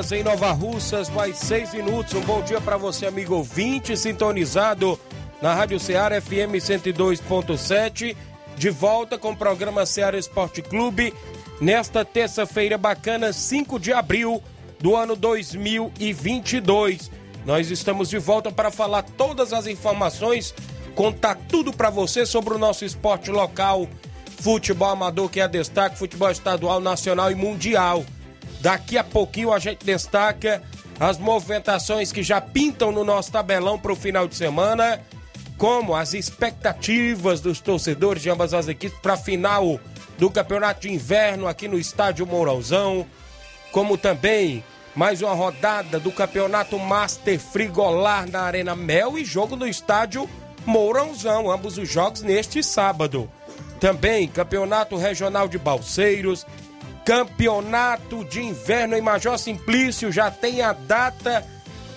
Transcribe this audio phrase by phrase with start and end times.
[0.00, 2.14] Horas em Nova Russas, mais 6 minutos.
[2.14, 4.98] Um bom dia para você, amigo ouvinte, sintonizado
[5.42, 8.16] na Rádio Ceará FM 102.7.
[8.56, 11.12] De volta com o programa Ceará Esporte Clube,
[11.60, 14.42] nesta terça-feira bacana, 5 de abril
[14.78, 17.10] do ano 2022.
[17.44, 20.54] Nós estamos de volta para falar todas as informações,
[20.94, 23.86] contar tudo para você sobre o nosso esporte local,
[24.40, 28.02] futebol amador que é destaque, futebol estadual, nacional e mundial.
[28.60, 30.62] Daqui a pouquinho a gente destaca
[30.98, 35.00] as movimentações que já pintam no nosso tabelão para o final de semana,
[35.56, 39.80] como as expectativas dos torcedores de ambas as equipes para a final
[40.18, 43.06] do Campeonato de Inverno aqui no Estádio Mourãozão,
[43.72, 44.62] como também
[44.94, 50.28] mais uma rodada do Campeonato Master Frigolar na Arena Mel e jogo no Estádio
[50.66, 53.30] Mourãozão, ambos os jogos neste sábado.
[53.78, 56.46] Também Campeonato Regional de Balseiros,
[57.04, 61.44] Campeonato de Inverno em Major Simplício já tem a data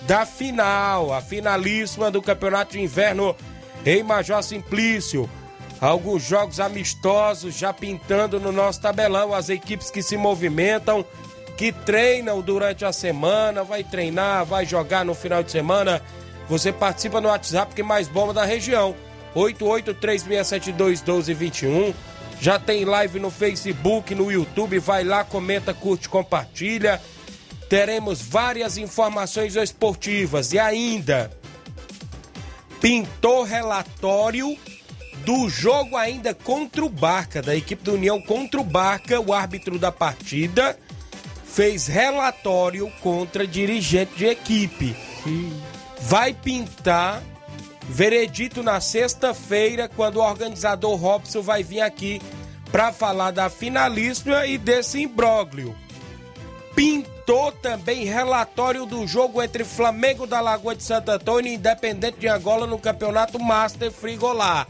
[0.06, 3.36] da final, a finalíssima do Campeonato de Inverno
[3.84, 5.28] em Major Simplício.
[5.80, 11.04] Alguns jogos amistosos já pintando no nosso tabelão, as equipes que se movimentam,
[11.56, 16.02] que treinam durante a semana, vai treinar, vai jogar no final de semana.
[16.48, 18.94] Você participa no WhatsApp que é mais bomba da região.
[19.34, 21.92] 8836721221
[22.40, 24.78] já tem live no Facebook, no YouTube.
[24.78, 27.00] Vai lá, comenta, curte, compartilha.
[27.68, 31.30] Teremos várias informações esportivas e ainda
[32.80, 34.56] pintou relatório
[35.24, 39.78] do jogo ainda contra o Barca, da equipe do União contra o Barca, o árbitro
[39.78, 40.78] da partida
[41.54, 44.96] fez relatório contra dirigente de equipe.
[46.00, 47.22] Vai pintar
[47.88, 52.20] Veredito na sexta-feira, quando o organizador Robson vai vir aqui
[52.72, 55.76] para falar da finalíssima e desse imbróglio.
[56.74, 62.26] Pintou também relatório do jogo entre Flamengo da Lagoa de Santo Antônio e Independente de
[62.26, 64.66] Angola no Campeonato Master Frigolar.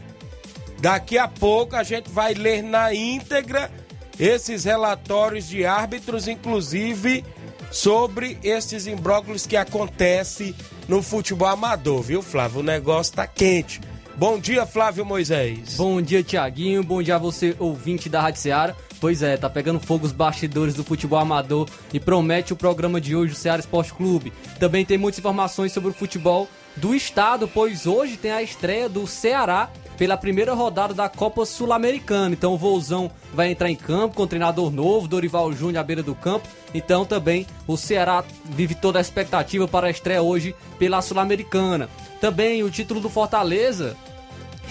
[0.79, 3.71] Daqui a pouco a gente vai ler na íntegra
[4.19, 7.25] esses relatórios de árbitros, inclusive
[7.71, 10.55] sobre esses imbróglios que acontecem
[10.87, 12.59] no futebol amador, viu, Flávio?
[12.59, 13.81] O negócio tá quente.
[14.15, 15.75] Bom dia, Flávio Moisés.
[15.75, 16.83] Bom dia, Tiaguinho.
[16.83, 18.75] Bom dia a você, ouvinte da Rádio Seara.
[19.01, 23.15] Pois é, tá pegando fogo os bastidores do futebol amador e promete o programa de
[23.15, 24.31] hoje, o Ceará Esporte Clube.
[24.57, 26.47] Também tem muitas informações sobre o futebol
[26.77, 32.33] do estado, pois hoje tem a estreia do Ceará pela primeira rodada da Copa Sul-Americana.
[32.33, 36.03] Então o Vouzão vai entrar em campo com o treinador novo, Dorival Júnior à beira
[36.03, 36.47] do campo.
[36.73, 41.89] Então também o Ceará vive toda a expectativa para a estreia hoje pela Sul-Americana.
[42.19, 43.95] Também o título do Fortaleza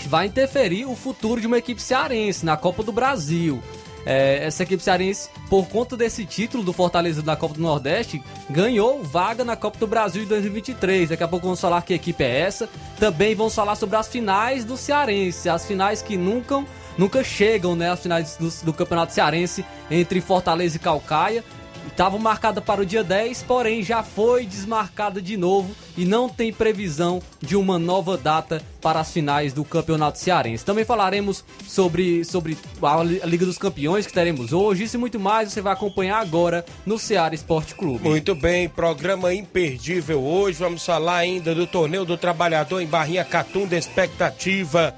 [0.07, 3.63] vai interferir o futuro de uma equipe cearense na Copa do Brasil.
[4.07, 9.03] É, essa equipe cearense, por conta desse título do Fortaleza da Copa do Nordeste, ganhou
[9.03, 11.11] vaga na Copa do Brasil de 2023.
[11.11, 12.69] Daqui a pouco vamos falar que equipe é essa.
[12.99, 16.65] Também vamos falar sobre as finais do Cearense, as finais que nunca,
[16.99, 17.91] nunca chegam, né?
[17.91, 21.45] As finais do, do Campeonato Cearense entre Fortaleza e Calcaia
[21.89, 26.53] estava marcada para o dia 10, porém já foi desmarcada de novo e não tem
[26.53, 30.65] previsão de uma nova data para as finais do Campeonato Cearense.
[30.65, 35.53] Também falaremos sobre, sobre a Liga dos Campeões que teremos hoje, isso e muito mais
[35.53, 38.09] você vai acompanhar agora no Ceará Esporte Clube.
[38.09, 40.59] Muito bem, programa imperdível hoje.
[40.59, 44.95] Vamos falar ainda do Torneio do Trabalhador em Barrinha Catunda, expectativa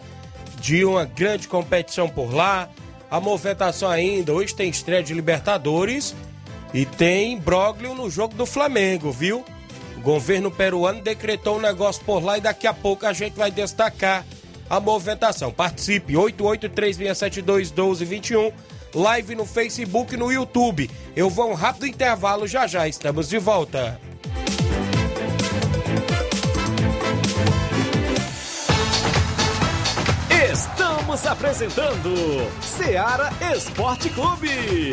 [0.61, 2.69] de uma grande competição por lá.
[3.09, 6.15] A movimentação ainda, hoje tem estreia de Libertadores
[6.77, 9.43] e tem imbróglio no jogo do Flamengo, viu?
[9.97, 13.51] O governo peruano decretou um negócio por lá e daqui a pouco a gente vai
[13.51, 14.27] destacar
[14.69, 15.51] a movimentação.
[15.51, 18.53] Participe, 8836721221.
[18.95, 20.91] live no Facebook e no YouTube.
[21.17, 23.99] Eu vou um rápido intervalo, já já estamos de volta.
[30.53, 32.13] Estamos apresentando
[32.61, 34.93] Seara Esporte Clube.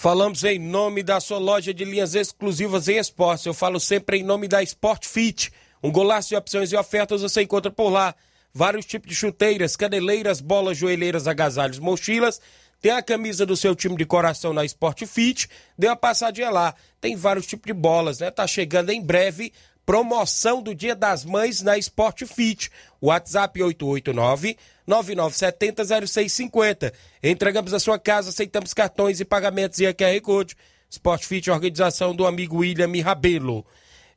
[0.00, 3.44] Falamos em nome da sua loja de linhas exclusivas em esportes.
[3.44, 5.52] Eu falo sempre em nome da Sport Fit.
[5.82, 8.14] Um golaço de opções e ofertas você encontra por lá.
[8.50, 12.40] Vários tipos de chuteiras, caneleiras, bolas, joelheiras, agasalhos, mochilas.
[12.80, 15.50] Tem a camisa do seu time de coração na Sport Fit.
[15.76, 16.74] Dê uma passadinha lá.
[16.98, 18.30] Tem vários tipos de bolas, né?
[18.30, 19.52] Tá chegando em breve
[19.84, 22.70] promoção do Dia das Mães na Sport Fit.
[23.02, 24.56] WhatsApp 889
[24.90, 26.92] 9970 0650.
[27.22, 30.56] Entregamos a sua casa, aceitamos cartões e pagamentos e QR Code.
[30.90, 33.64] Sport Fit, organização do amigo William Rabelo.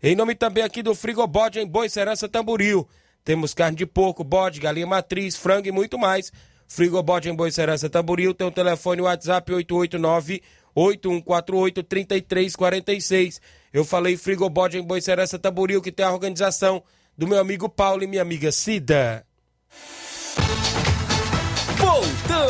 [0.02, 2.88] Em nome também aqui do Frigobode em Boi Serança Tamboril.
[3.24, 6.32] Temos carne de porco, bode, galinha matriz, frango e muito mais.
[6.68, 8.34] Frigobode em Boi Serança Tamboril.
[8.34, 10.42] Tem o telefone WhatsApp 889
[10.74, 13.40] 8148 3346.
[13.72, 16.84] Eu falei Frigobode em Boi Serança Tamboril, que tem a organização
[17.16, 19.24] do meu amigo Paulo e minha amiga Cida.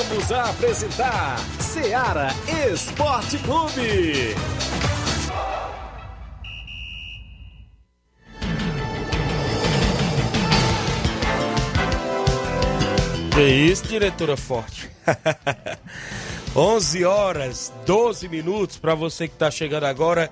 [0.03, 2.27] Voltamos a apresentar Seara
[2.71, 4.35] Esporte Clube.
[13.33, 14.89] Que isso, diretora forte.
[16.55, 20.29] 11 horas 12 minutos para você que está chegando agora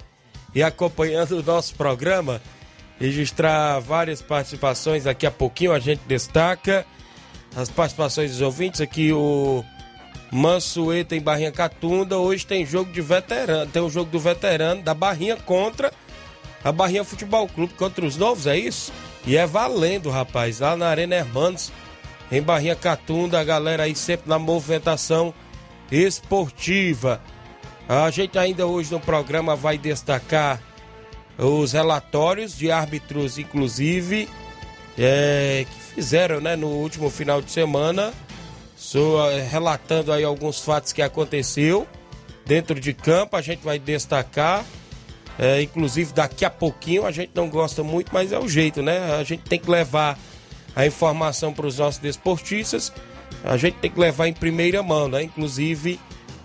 [0.54, 2.42] e acompanhando o nosso programa.
[3.00, 6.86] Registrar várias participações daqui a pouquinho a gente destaca
[7.56, 9.64] as participações dos ouvintes aqui o
[10.32, 12.18] Mansueta em Barrinha Catunda.
[12.18, 15.92] Hoje tem jogo de veterano, tem um jogo do veterano da Barrinha contra
[16.64, 18.94] a Barrinha Futebol Clube contra os novos, é isso?
[19.26, 21.72] E é valendo, rapaz, lá na Arena Hermanos,
[22.32, 25.34] em Barrinha Catunda, a galera aí sempre na movimentação
[25.92, 27.22] esportiva.
[27.90, 30.62] A gente ainda hoje no programa vai destacar
[31.38, 34.30] os relatórios de árbitros, inclusive,
[34.98, 38.14] é, que fizeram né, no último final de semana,
[38.76, 39.18] so,
[39.50, 41.88] relatando aí alguns fatos que aconteceu
[42.46, 43.36] dentro de campo.
[43.36, 44.66] A gente vai destacar,
[45.38, 47.06] é, inclusive daqui a pouquinho.
[47.06, 49.16] A gente não gosta muito, mas é o jeito, né?
[49.16, 50.18] A gente tem que levar
[50.76, 52.92] a informação para os nossos desportistas.
[53.44, 55.24] A gente tem que levar em primeira mão, né?
[55.24, 56.00] Inclusive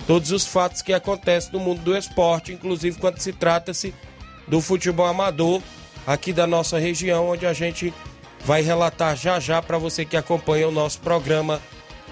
[0.06, 3.92] todos os fatos que acontecem no mundo do esporte, inclusive quando se trata-se
[4.46, 5.60] do futebol amador
[6.06, 7.92] aqui da nossa região, onde a gente
[8.44, 11.60] vai relatar já já para você que acompanha o nosso programa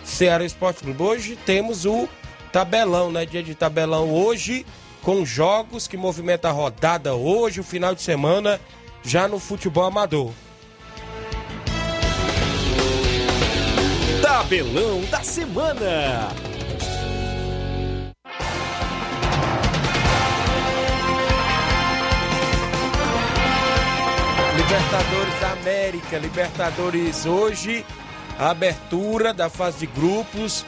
[0.05, 1.03] Ceará Esporte Clube.
[1.03, 2.09] Hoje temos o
[2.53, 3.27] tabelão, né?
[3.27, 4.65] Dia de tabelão hoje,
[5.03, 8.61] com jogos que movimenta a rodada hoje, o final de semana,
[9.03, 10.33] já no futebol amador.
[14.23, 16.29] Tabelão da semana.
[24.95, 27.85] Libertadores América, Libertadores hoje,
[28.39, 30.65] a abertura da fase de grupos,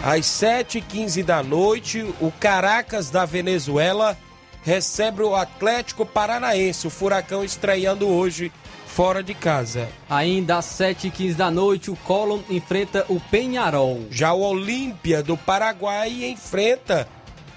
[0.00, 4.16] às 7h15 da noite, o Caracas da Venezuela
[4.62, 8.52] recebe o Atlético Paranaense, o Furacão estreando hoje
[8.86, 9.88] fora de casa.
[10.08, 14.06] Ainda às 7h15 da noite, o Colón enfrenta o Penharol.
[14.08, 17.08] Já o Olímpia do Paraguai enfrenta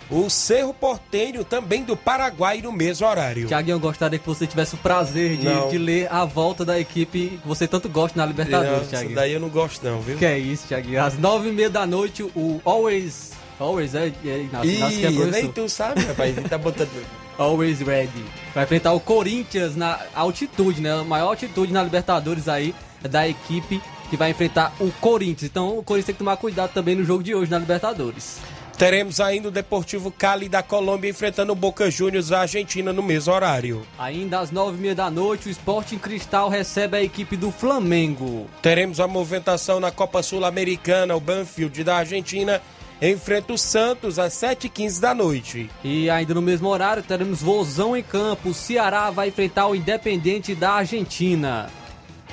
[0.09, 3.47] o Cerro Portenho, também do Paraguai, no mesmo horário.
[3.47, 7.39] Tiaguinho, eu gostaria que você tivesse o prazer de, de ler a volta da equipe
[7.41, 9.15] que você tanto gosta na Libertadores, isso Tiaguinho.
[9.15, 10.17] daí eu não gosto não, viu?
[10.17, 11.03] Que é isso, Tiaguinho.
[11.03, 13.31] Às nove e meia da noite, o Always...
[13.59, 15.41] Always, é, é Inácio, Inácio que é Ih, professor.
[15.41, 16.89] nem tu sabe, rapaz, ele tá botando...
[17.37, 18.25] Always ready.
[18.53, 20.91] Vai enfrentar o Corinthians na altitude, né?
[20.91, 22.73] A maior altitude na Libertadores aí
[23.03, 25.43] é da equipe que vai enfrentar o Corinthians.
[25.51, 28.39] Então o Corinthians tem que tomar cuidado também no jogo de hoje na Libertadores.
[28.77, 33.33] Teremos ainda o Deportivo Cali da Colômbia enfrentando o Boca Juniors da Argentina no mesmo
[33.33, 33.81] horário.
[33.97, 38.47] Ainda às nove e meia da noite, o Sporting Cristal recebe a equipe do Flamengo.
[38.61, 42.61] Teremos a movimentação na Copa Sul-Americana, o Banfield da Argentina
[43.01, 45.69] enfrenta o Santos às 7h15 da noite.
[45.83, 48.49] E ainda no mesmo horário, teremos Vozão em campo.
[48.49, 51.69] O Ceará vai enfrentar o Independente da Argentina.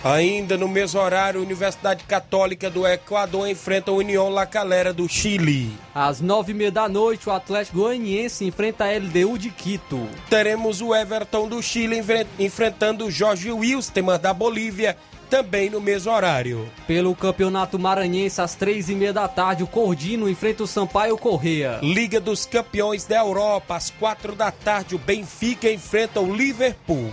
[0.04, 5.72] Ainda no mesmo horário, Universidade Católica do Equador enfrenta a União La Calera do Chile.
[5.94, 10.06] Às nove e meia da noite, o Atlético Goianiense enfrenta a LDU de Quito.
[10.28, 14.94] Teremos o Everton do Chile enfre- enfrentando o Jorge Wilstermann da Bolívia,
[15.30, 16.68] também no mesmo horário.
[16.86, 21.78] Pelo Campeonato Maranhense, às três e meia da tarde, o Cordino enfrenta o Sampaio Correia.
[21.82, 27.10] Liga dos Campeões da Europa, às quatro da tarde, o Benfica enfrenta o Liverpool.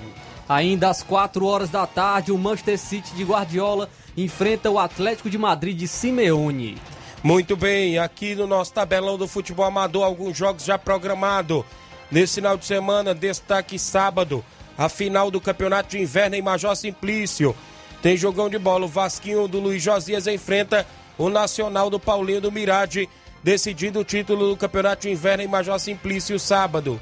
[0.51, 5.37] Ainda às 4 horas da tarde, o Manchester City de Guardiola enfrenta o Atlético de
[5.37, 6.77] Madrid de Simeone.
[7.23, 11.63] Muito bem, aqui no nosso tabelão do futebol amador, alguns jogos já programados.
[12.11, 14.43] Nesse final de semana, destaque sábado,
[14.77, 17.55] a final do Campeonato de Inverno em Major Simplício.
[18.01, 20.85] Tem jogão de bola, o Vasquinho do Luiz Josias enfrenta
[21.17, 23.07] o Nacional do Paulinho do Mirade,
[23.41, 26.99] decidindo o título do Campeonato de Inverno em Major Simplício sábado.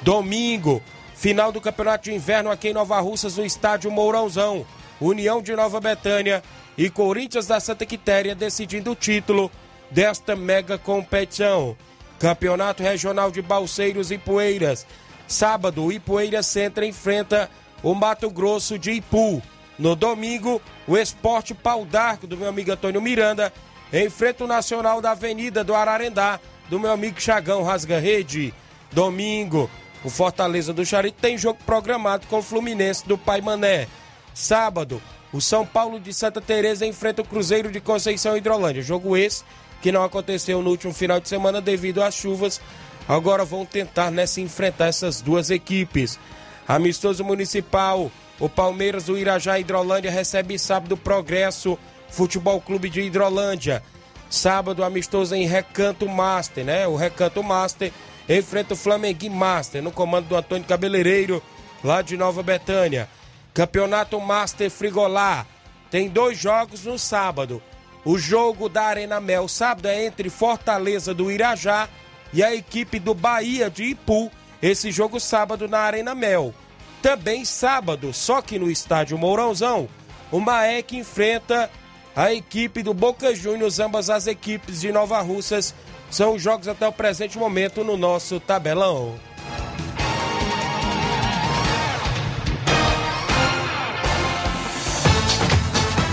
[0.00, 0.82] Domingo,
[1.16, 4.66] final do Campeonato de Inverno aqui em Nova Russas, no estádio Mourãozão.
[5.00, 6.42] União de Nova Betânia
[6.76, 9.50] e Corinthians da Santa Quitéria decidindo o título
[9.90, 11.76] desta mega competição.
[12.18, 14.86] Campeonato Regional de Balseiros e Poeiras.
[15.28, 17.50] Sábado, o Ipueiras Centro enfrenta
[17.82, 19.42] o Mato Grosso de Ipu.
[19.78, 23.52] No domingo, o Esporte Pau d'Arco do meu amigo Antônio Miranda
[23.92, 28.54] enfrenta o Nacional da Avenida do Ararendá do meu amigo Chagão Rasga Rede.
[28.90, 29.70] Domingo,
[30.06, 33.88] o Fortaleza do Charito tem jogo programado com o Fluminense do Pai Mané.
[34.32, 38.82] Sábado, o São Paulo de Santa Teresa enfrenta o Cruzeiro de Conceição Hidrolândia.
[38.82, 39.42] Jogo esse
[39.82, 42.60] que não aconteceu no último final de semana devido às chuvas.
[43.08, 46.20] Agora vão tentar nessa enfrentar essas duas equipes.
[46.68, 48.08] Amistoso Municipal,
[48.38, 51.76] o Palmeiras do Irajá Hidrolândia recebe sábado o Progresso
[52.10, 53.82] Futebol Clube de Hidrolândia.
[54.30, 56.86] Sábado, amistoso em Recanto Master, né?
[56.86, 57.92] O Recanto Master
[58.28, 61.42] enfrenta o Flamengo Master no comando do Antônio Cabeleireiro,
[61.82, 63.08] lá de Nova Betânia.
[63.54, 65.46] Campeonato Master Frigolá.
[65.90, 67.62] Tem dois jogos no sábado.
[68.04, 71.88] O jogo da Arena Mel sábado é entre Fortaleza do Irajá
[72.32, 74.30] e a equipe do Bahia de Ipu.
[74.60, 76.54] Esse jogo sábado na Arena Mel.
[77.02, 79.88] Também sábado, só que no estádio Mourãozão,
[80.30, 81.70] o Maek enfrenta
[82.14, 85.74] a equipe do Boca Juniors, ambas as equipes de Nova Russas.
[86.16, 89.16] São os jogos até o presente momento no nosso tabelão.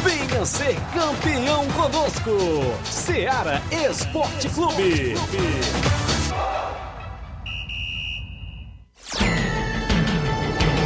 [0.03, 2.31] Venha ser campeão conosco.
[2.83, 5.15] Seara Esporte Clube.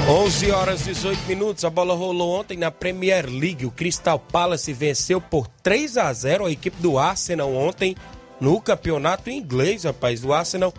[0.07, 1.65] 11 horas e 18 minutos.
[1.65, 3.65] A bola rolou ontem na Premier League.
[3.65, 7.95] O Crystal Palace venceu por 3 a 0 a equipe do Arsenal ontem
[8.39, 10.23] no campeonato inglês, rapaz.
[10.23, 10.73] O Arsenal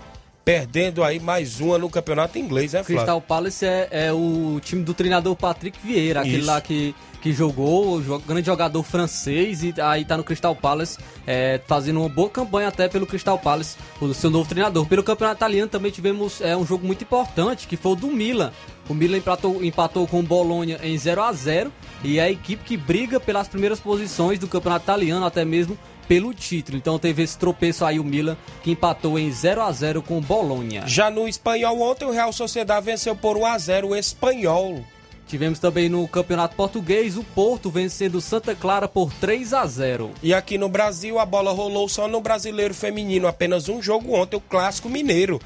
[0.45, 2.97] perdendo aí mais uma no campeonato inglês, né, Flávio?
[2.97, 6.47] Crystal Palace é, é o time do treinador Patrick Vieira, aquele Isso.
[6.47, 10.97] lá que, que jogou, jo- grande jogador francês, e aí tá no Crystal Palace,
[11.27, 14.87] é, fazendo uma boa campanha até pelo Crystal Palace, o seu novo treinador.
[14.87, 18.51] Pelo campeonato italiano também tivemos é, um jogo muito importante, que foi o do Milan.
[18.89, 21.71] O Milan empatou, empatou com o Bolonha em 0 a 0
[22.03, 25.77] e é a equipe que briga pelas primeiras posições do campeonato italiano, até mesmo
[26.09, 26.79] pelo título.
[26.79, 30.23] Então teve esse tropeço aí o Milan, que empatou em 0 a 0 com o
[30.23, 30.83] Bolonha.
[30.87, 34.83] Já no espanhol, ontem o Real Sociedade venceu por 1 a 0 o espanhol.
[35.29, 40.11] Tivemos também no Campeonato Português o Porto vencendo o Santa Clara por 3 a 0.
[40.23, 43.29] E aqui no Brasil, a bola rolou só no brasileiro feminino.
[43.29, 45.39] Apenas um jogo ontem, o Clássico Mineiro.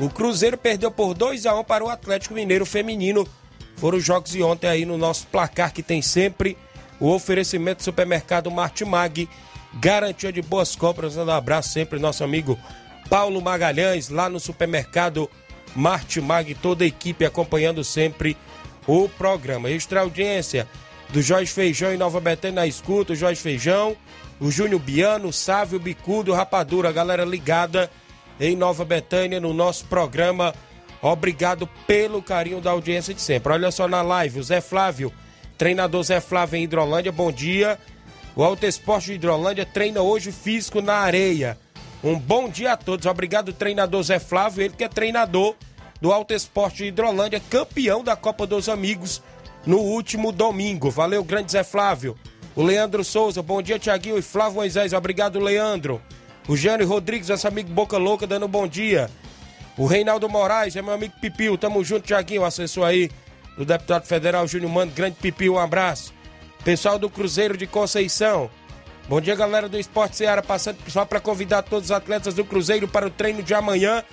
[0.00, 3.28] O Cruzeiro perdeu por 2 a 1 para o Atlético Mineiro feminino.
[3.76, 6.56] Foram os jogos de ontem aí no nosso placar, que tem sempre
[6.98, 9.28] o oferecimento do supermercado Martimag.
[9.74, 11.16] Garantia de boas compras.
[11.16, 12.58] Manda um abraço sempre, nosso amigo
[13.08, 15.30] Paulo Magalhães, lá no supermercado
[15.74, 16.54] Martimag.
[16.54, 18.36] Toda a equipe acompanhando sempre
[18.86, 19.70] o programa.
[19.70, 20.66] Extra audiência
[21.10, 23.96] do Jorge Feijão em Nova Betânia na escuta, o Jorge Feijão,
[24.40, 27.90] o Júnior Biano, o Sávio Bicudo, Rapadura, a galera ligada
[28.40, 30.54] em Nova Betânia no nosso programa.
[31.00, 33.52] Obrigado pelo carinho da audiência de sempre.
[33.52, 35.12] Olha só na live, o Zé Flávio,
[35.56, 37.78] treinador Zé Flávio em Hidrolândia, bom dia.
[38.38, 41.58] O Alto Esporte de Hidrolândia treina hoje físico na areia.
[42.04, 43.04] Um bom dia a todos.
[43.04, 45.56] Obrigado, treinador Zé Flávio, ele que é treinador
[46.00, 49.20] do Alto Esporte de Hidrolândia, campeão da Copa dos Amigos
[49.66, 50.88] no último domingo.
[50.88, 52.16] Valeu, grande Zé Flávio.
[52.54, 54.92] O Leandro Souza, bom dia, Tiaguinho e Flávio Moisés.
[54.92, 56.00] Obrigado, Leandro.
[56.46, 59.10] O Jânio Rodrigues, nosso amigo Boca Louca, dando bom dia.
[59.76, 61.58] O Reinaldo Moraes, é meu amigo Pipil.
[61.58, 63.10] Tamo junto, Tiaguinho, assessor aí
[63.56, 64.92] do deputado federal Júnior Mano.
[64.92, 66.16] Grande Pipil, um abraço.
[66.64, 68.50] Pessoal do Cruzeiro de Conceição.
[69.08, 70.42] Bom dia, galera do Esporte Seara.
[70.42, 74.04] Passando só para convidar todos os atletas do Cruzeiro para o treino de amanhã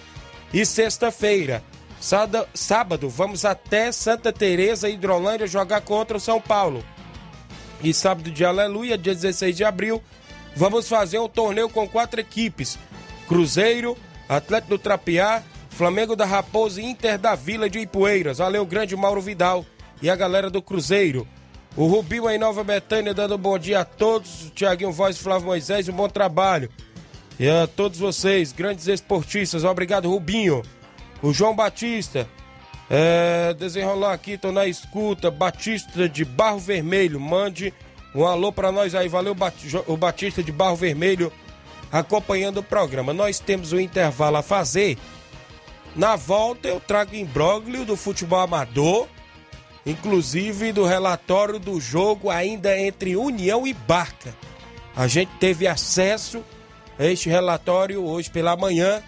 [0.53, 1.61] e sexta-feira.
[1.99, 6.83] Sábado, vamos até Santa Teresa, Hidrolândia, jogar contra o São Paulo.
[7.83, 10.01] e sábado de Aleluia, dia 16 de abril,
[10.55, 12.77] vamos fazer um torneio com quatro equipes:
[13.27, 13.97] Cruzeiro,
[14.29, 18.37] Atlético do Trapiá, Flamengo da Raposa e Inter da Vila de Ipueiras.
[18.37, 19.65] Valeu, grande Mauro Vidal
[20.01, 21.27] e a galera do Cruzeiro.
[21.77, 24.51] O Rubinho em Nova Betânia dando um bom dia a todos.
[24.55, 26.69] Tiaguinho Voz Flávio Moisés, um bom trabalho.
[27.37, 29.65] E a todos vocês, grandes esportistas.
[29.65, 30.61] Obrigado, Rubinho.
[31.21, 32.27] O João Batista.
[32.89, 35.29] É, desenrolar aqui, tô na escuta.
[35.29, 37.19] Batista de Barro Vermelho.
[37.19, 37.73] Mande
[38.13, 39.09] um alô para nós aí.
[39.09, 39.35] Valeu,
[39.87, 41.29] o Batista de Barro Vermelho
[41.91, 43.13] acompanhando o programa.
[43.13, 44.97] Nós temos um intervalo a fazer.
[45.93, 49.07] Na volta eu trago imbróglio do futebol amador,
[49.85, 54.35] inclusive do relatório do jogo ainda entre União e Barca.
[54.95, 56.43] A gente teve acesso
[56.97, 59.03] a este relatório hoje pela manhã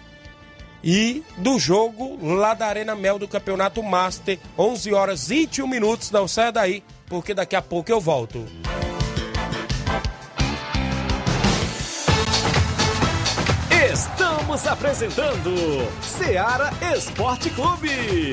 [0.84, 6.10] e do jogo lá da Arena Mel do Campeonato Master, 11 horas e 21 minutos.
[6.10, 8.46] Não saia daí, porque daqui a pouco eu volto.
[13.90, 15.52] Estamos apresentando
[16.02, 18.32] Seara Esporte Clube.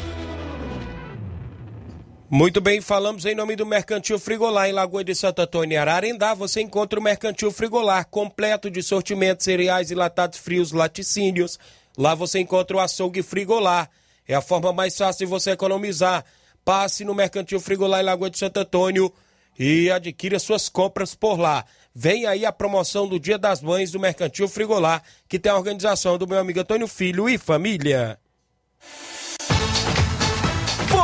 [2.33, 6.33] Muito bem, falamos em nome do Mercantil Frigolar em Lagoa de Santo Antônio, Ararendá.
[6.33, 11.59] Você encontra o Mercantil Frigolar completo de sortimentos, cereais e latados frios, laticínios.
[11.97, 13.89] Lá você encontra o açougue Frigolar.
[14.25, 16.23] É a forma mais fácil de você economizar.
[16.63, 19.11] Passe no Mercantil Frigolar em Lagoa de Santo Antônio
[19.59, 21.65] e adquira suas compras por lá.
[21.93, 26.17] Vem aí a promoção do Dia das Mães do Mercantil Frigolar, que tem a organização
[26.17, 28.17] do meu amigo Antônio Filho e família.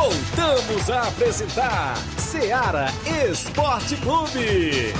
[0.08, 2.86] Voltamos a apresentar Seara
[3.30, 4.94] Esporte Clube.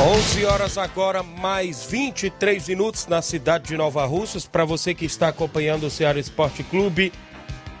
[0.00, 4.46] 11 horas agora, mais 23 minutos na cidade de Nova Russas.
[4.46, 7.12] Para você que está acompanhando o Ceará Esporte Clube,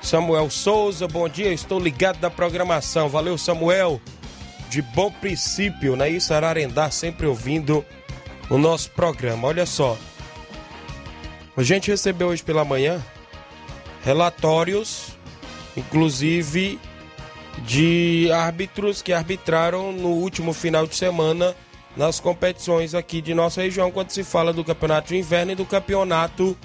[0.02, 3.08] Samuel Souza, bom dia, estou ligado na programação.
[3.08, 4.00] Valeu, Samuel
[4.74, 6.10] de bom princípio, né?
[6.10, 7.84] Isso, Ararendá, sempre ouvindo
[8.50, 9.46] o nosso programa.
[9.46, 9.96] Olha só,
[11.56, 13.00] a gente recebeu hoje pela manhã
[14.04, 15.16] relatórios,
[15.76, 16.80] inclusive
[17.58, 21.54] de árbitros que arbitraram no último final de semana
[21.96, 25.64] nas competições aqui de nossa região, quando se fala do campeonato de inverno e do
[25.64, 26.56] campeonato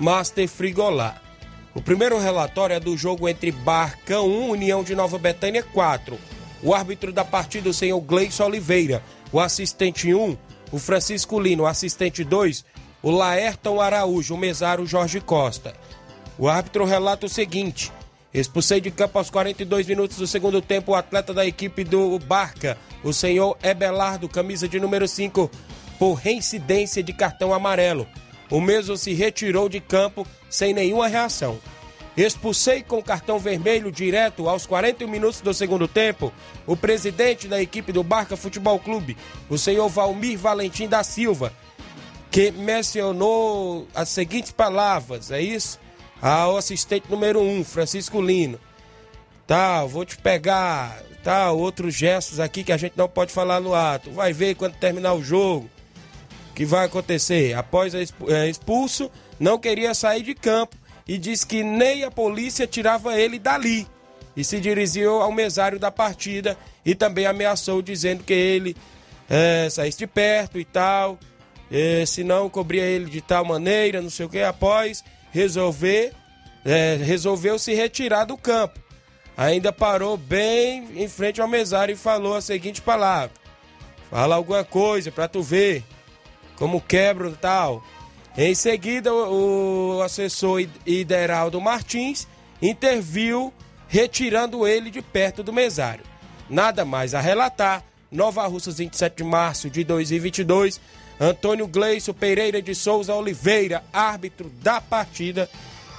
[0.00, 1.22] Master Frigolar.
[1.74, 6.18] O primeiro relatório é do jogo entre Barca 1, União de Nova Betânia 4
[6.64, 10.36] o árbitro da partida, o senhor Gleison Oliveira, o assistente 1,
[10.72, 12.64] o Francisco Lino, o assistente 2,
[13.02, 15.74] o Laerton Araújo, o mesário Jorge Costa.
[16.38, 17.92] O árbitro relata o seguinte:
[18.32, 22.78] expulsei de campo aos 42 minutos do segundo tempo o atleta da equipe do Barca,
[23.04, 25.50] o senhor Ebelardo, camisa de número 5,
[25.98, 28.06] por reincidência de cartão amarelo.
[28.50, 31.58] O mesmo se retirou de campo sem nenhuma reação.
[32.16, 36.32] Expulsei com cartão vermelho direto aos 41 minutos do segundo tempo
[36.64, 39.16] o presidente da equipe do Barca Futebol Clube,
[39.48, 41.52] o senhor Valmir Valentim da Silva,
[42.30, 45.80] que mencionou as seguintes palavras, é isso?
[46.22, 48.60] Ao assistente número 1, um, Francisco Lino.
[49.46, 53.74] Tá, vou te pegar, tá, outros gestos aqui que a gente não pode falar no
[53.74, 54.10] ato.
[54.10, 55.68] Vai ver quando terminar o jogo
[56.54, 57.54] que vai acontecer.
[57.54, 63.18] Após é, expulso, não queria sair de campo e disse que nem a polícia tirava
[63.18, 63.86] ele dali.
[64.36, 68.76] E se dirigiu ao mesário da partida e também ameaçou, dizendo que ele
[69.28, 71.18] é, saísse de perto e tal,
[71.70, 74.40] é, se não cobria ele de tal maneira, não sei o que.
[74.40, 76.12] Após resolver,
[76.64, 78.80] é, resolveu se retirar do campo.
[79.36, 83.32] Ainda parou bem em frente ao mesário e falou a seguinte palavra:
[84.10, 85.82] Fala alguma coisa pra tu ver
[86.56, 87.84] como quebra e tal.
[88.36, 92.26] Em seguida, o assessor Ideraldo Martins
[92.60, 93.52] interviu,
[93.86, 96.04] retirando ele de perto do mesário.
[96.50, 97.84] Nada mais a relatar.
[98.10, 100.80] Nova Russas, 27 de março de 2022.
[101.20, 105.48] Antônio Gleison Pereira de Souza Oliveira, árbitro da partida.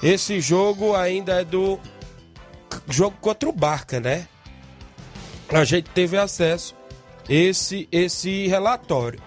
[0.02, 1.80] Esse jogo ainda é do
[2.88, 4.26] jogo contra o Barca, né?
[5.48, 6.74] a gente teve acesso
[7.28, 9.20] esse esse relatório.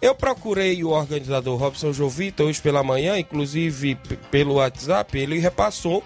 [0.00, 3.96] Eu procurei o organizador Robson Jovita hoje pela manhã, inclusive
[4.30, 6.02] pelo WhatsApp, ele repassou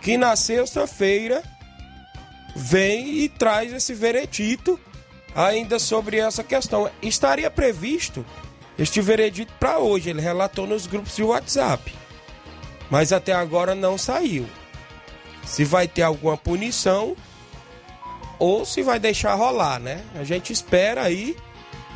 [0.00, 1.42] que na sexta-feira
[2.56, 4.80] vem e traz esse veredito
[5.34, 6.90] ainda sobre essa questão.
[7.02, 8.24] Estaria previsto
[8.78, 11.94] este veredito para hoje, ele relatou nos grupos de WhatsApp.
[12.88, 14.48] Mas até agora não saiu.
[15.44, 17.14] Se vai ter alguma punição
[18.38, 20.02] ou se vai deixar rolar, né?
[20.14, 21.36] A gente espera aí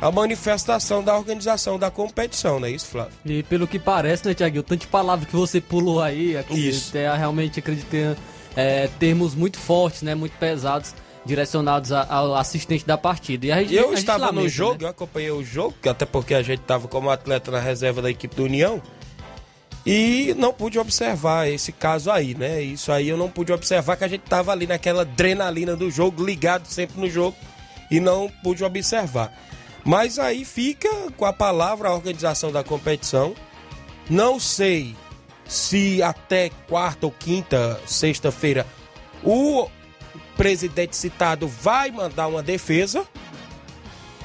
[0.01, 3.13] a manifestação da organização da competição, não é isso, Flávio?
[3.25, 6.95] E pelo que parece, né, Tiago, tanto de palavra que você pulou aí, aqui, Isso.
[6.97, 8.17] é, realmente acredito ter
[8.55, 10.93] é, termos muito fortes, né, muito pesados,
[11.25, 13.47] direcionados ao assistente da partida.
[13.47, 14.85] E a gente, Eu a gente estava no lamenta, jogo, né?
[14.85, 18.35] eu acompanhei o jogo, até porque a gente estava como atleta na reserva da equipe
[18.35, 18.81] do União.
[19.85, 22.59] E não pude observar esse caso aí, né?
[22.59, 26.25] Isso aí eu não pude observar que a gente estava ali naquela adrenalina do jogo,
[26.25, 27.37] ligado sempre no jogo,
[27.91, 29.31] e não pude observar.
[29.85, 33.35] Mas aí fica com a palavra a organização da competição.
[34.09, 34.95] Não sei
[35.47, 38.65] se até quarta ou quinta, sexta-feira,
[39.23, 39.69] o
[40.35, 43.05] presidente citado vai mandar uma defesa.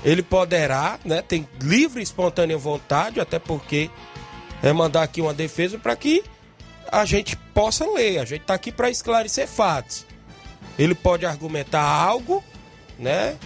[0.02, 1.20] Ele poderá, né?
[1.20, 3.90] Tem livre e espontânea vontade, até porque
[4.62, 6.24] é mandar aqui uma defesa para que
[6.90, 8.18] a gente possa ler.
[8.18, 10.06] A gente está aqui para esclarecer fatos.
[10.78, 12.42] Ele pode argumentar algo,
[12.98, 13.36] né?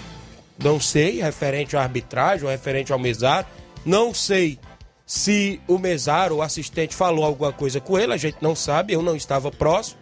[0.63, 3.49] Não sei, referente à arbitragem referente ao mesário.
[3.85, 4.59] Não sei
[5.07, 8.13] se o mesário, o assistente, falou alguma coisa com ele.
[8.13, 9.99] A gente não sabe, eu não estava próximo.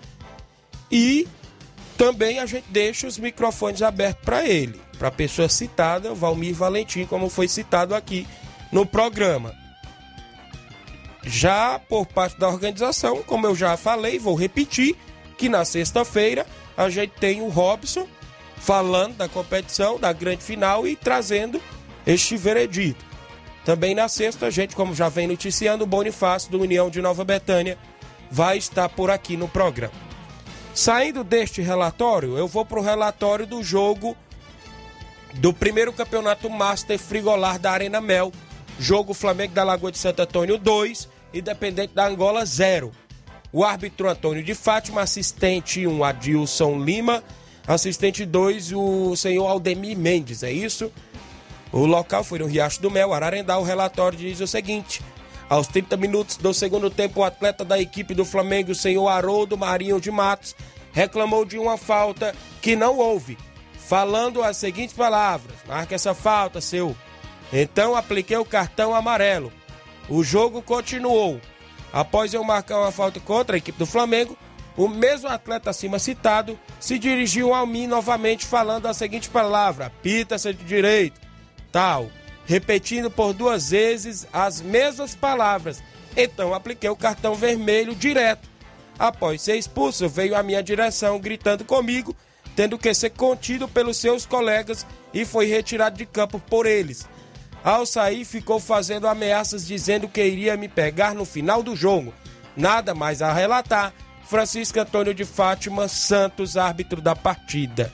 [0.91, 1.27] E
[1.97, 7.07] também a gente deixa os microfones abertos para ele, para a pessoa citada, Valmir Valentim,
[7.07, 8.27] como foi citado aqui
[8.71, 9.55] no programa.
[11.25, 14.97] Já por parte da organização, como eu já falei, vou repetir
[15.39, 18.07] que na sexta-feira a gente tem o Robson
[18.63, 21.61] falando da competição, da grande final e trazendo
[22.07, 23.05] este veredito.
[23.65, 27.25] Também na sexta, a gente, como já vem noticiando, o Bonifácio do União de Nova
[27.25, 27.77] Betânia
[28.31, 29.93] vai estar por aqui no programa.
[30.73, 34.17] Saindo deste relatório, eu vou para o relatório do jogo
[35.35, 38.33] do primeiro campeonato Master Frigolar da Arena Mel.
[38.79, 42.93] Jogo Flamengo da Lagoa de Santo Antônio 2, Independente da Angola 0.
[43.53, 47.23] O árbitro Antônio de Fátima, assistente 1, Adilson Lima,
[47.67, 50.93] assistente 2, o senhor Aldemir Mendes, é isso?
[51.73, 53.59] O local foi no Riacho do Mel, Ararendá.
[53.59, 55.01] O relatório diz o seguinte:
[55.49, 59.57] aos 30 minutos do segundo tempo, o atleta da equipe do Flamengo, o senhor Haroldo
[59.57, 60.55] Marinho de Matos,
[60.93, 63.39] reclamou de uma falta que não houve,
[63.79, 66.97] falando as seguintes palavras: marca essa falta, seu.
[67.53, 69.53] Então apliquei o cartão amarelo.
[70.09, 71.41] O jogo continuou.
[71.93, 74.37] Após eu marcar uma falta contra a equipe do Flamengo,
[74.77, 80.53] o mesmo atleta acima citado se dirigiu a mim novamente falando a seguinte palavra: pita-se
[80.53, 81.21] de direito,
[81.71, 82.11] tal,
[82.47, 85.83] repetindo por duas vezes as mesmas palavras.
[86.17, 88.51] Então apliquei o cartão vermelho direto.
[88.99, 92.15] Após ser expulso, veio à minha direção gritando comigo,
[92.55, 97.09] tendo que ser contido pelos seus colegas e foi retirado de campo por eles.
[97.65, 102.13] Ao sair, ficou fazendo ameaças dizendo que iria me pegar no final do jogo.
[102.57, 103.95] Nada mais a relatar.
[104.33, 107.93] Francisco Antônio de Fátima Santos, árbitro da partida.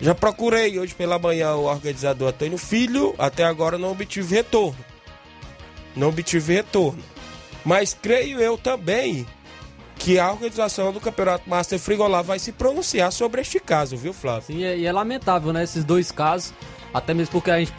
[0.00, 4.84] Já procurei hoje pela manhã o organizador Antônio Filho, até agora não obtive retorno.
[5.94, 7.00] Não obtive retorno.
[7.64, 9.24] Mas creio eu também
[9.94, 14.48] que a organização do Campeonato Master Frigolá vai se pronunciar sobre este caso, viu, Flávio?
[14.48, 15.62] Sim, e é lamentável, né?
[15.62, 16.52] Esses dois casos,
[16.92, 17.72] até mesmo porque a gente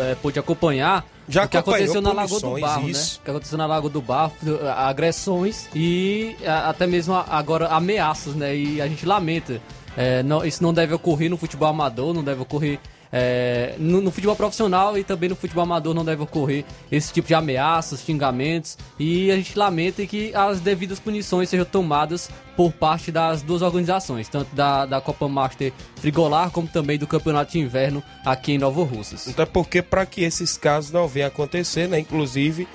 [0.00, 3.14] é, pôde acompanhar Já o que aconteceu na Lagoa do Barro, isso.
[3.14, 3.18] né?
[3.20, 4.32] O que aconteceu na Lagoa do Barro,
[4.76, 8.54] agressões e até mesmo agora ameaças, né?
[8.56, 9.60] E a gente lamenta.
[9.96, 12.78] Eh, não- isso não deve ocorrer no futebol amador, não deve ocorrer
[13.12, 17.28] eh, no, no futebol profissional e também no futebol amador não deve ocorrer esse tipo
[17.28, 23.12] de ameaças, xingamentos e a gente lamenta que as devidas punições sejam tomadas por parte
[23.12, 28.02] das duas organizações, tanto da, da Copa Master Frigolar como também do Campeonato de Inverno
[28.24, 29.28] aqui em Nova Russas.
[29.28, 31.98] Até porque para que esses casos não venham acontecer, né?
[31.98, 32.66] Inclusive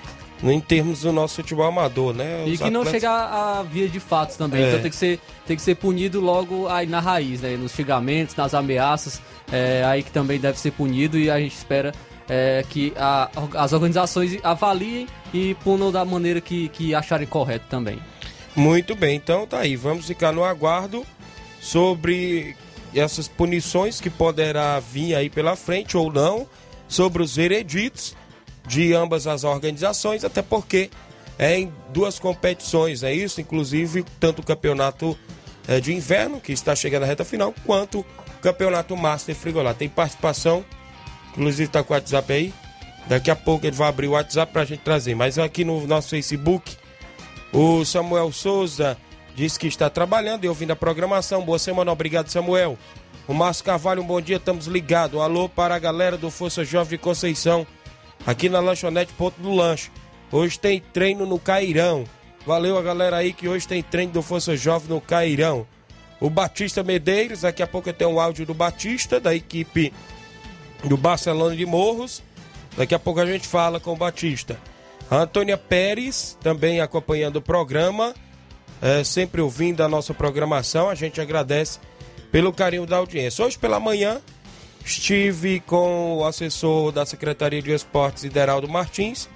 [0.44, 2.46] em termos do nosso futebol amador, né?
[2.48, 4.64] E Os que não atletas- chega a, a via de fatos também.
[4.64, 4.68] É.
[4.70, 7.56] Então tem que, ser, tem que ser punido logo aí na raiz, né?
[7.58, 9.22] Nos xingamentos, nas ameaças.
[9.52, 11.92] É, aí que também deve ser punido e a gente espera
[12.30, 18.00] é, que a- as organizações avaliem e punam da maneira que, que acharem correto também.
[18.56, 19.76] Muito bem, então tá aí.
[19.76, 21.06] Vamos ficar no aguardo
[21.62, 22.56] sobre
[22.94, 26.48] essas punições que poderá vir aí pela frente ou não,
[26.88, 28.16] sobre os vereditos
[28.68, 30.90] de ambas as organizações, até porque
[31.38, 33.42] é em duas competições, é isso?
[33.42, 35.18] Inclusive, tanto o campeonato
[35.68, 38.06] eh, de inverno, que está chegando à reta final, quanto o
[38.42, 39.74] Campeonato Master Frigolá.
[39.74, 40.66] Tem participação,
[41.32, 42.54] inclusive está com o WhatsApp aí.
[43.08, 45.16] Daqui a pouco ele vai abrir o WhatsApp para a gente trazer.
[45.16, 46.78] Mas aqui no nosso Facebook,
[47.52, 48.98] o Samuel Souza
[49.36, 51.44] disse que está trabalhando e ouvindo a programação.
[51.44, 52.78] Boa semana, obrigado, Samuel.
[53.28, 55.20] O Márcio Carvalho, um bom dia, estamos ligados.
[55.20, 57.66] Alô para a galera do Força Jovem de Conceição,
[58.26, 59.90] aqui na lanchonete Ponto do Lanche.
[60.32, 62.06] Hoje tem treino no Cairão.
[62.46, 65.68] Valeu a galera aí que hoje tem treino do Força Jovem no Cairão.
[66.20, 69.94] O Batista Medeiros, daqui a pouco eu tenho um áudio do Batista, da equipe
[70.84, 72.24] do Barcelona de Morros.
[72.78, 74.58] Daqui a pouco a gente fala com o Batista.
[75.10, 78.16] A Antônia Pérez, também acompanhando o programa,
[78.82, 80.90] é, sempre ouvindo a nossa programação.
[80.90, 81.80] A gente agradece
[82.32, 83.44] pelo carinho da audiência.
[83.44, 84.22] Hoje pela manhã
[84.84, 89.30] estive com o assessor da Secretaria de Esportes, Ideraldo Martins,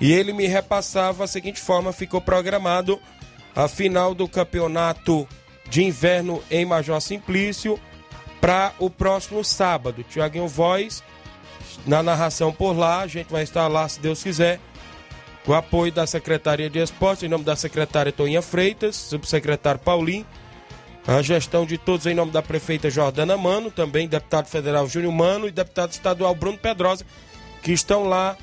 [0.00, 3.00] e ele me repassava a seguinte forma: ficou programado
[3.54, 5.28] a final do campeonato
[5.68, 7.78] de inverno em Major Simplício
[8.40, 10.04] para o próximo sábado.
[10.04, 11.02] Tiaguinho Voz
[11.86, 14.60] na narração por lá, a gente vai estar lá se Deus quiser.
[15.44, 20.26] Com o apoio da Secretaria de Esportes, em nome da secretária Toninha Freitas, subsecretário Paulinho,
[21.06, 25.48] a gestão de todos em nome da prefeita Jordana Mano, também deputado federal Júnior Mano
[25.48, 27.04] e deputado estadual Bruno Pedrosa,
[27.62, 28.36] que estão lá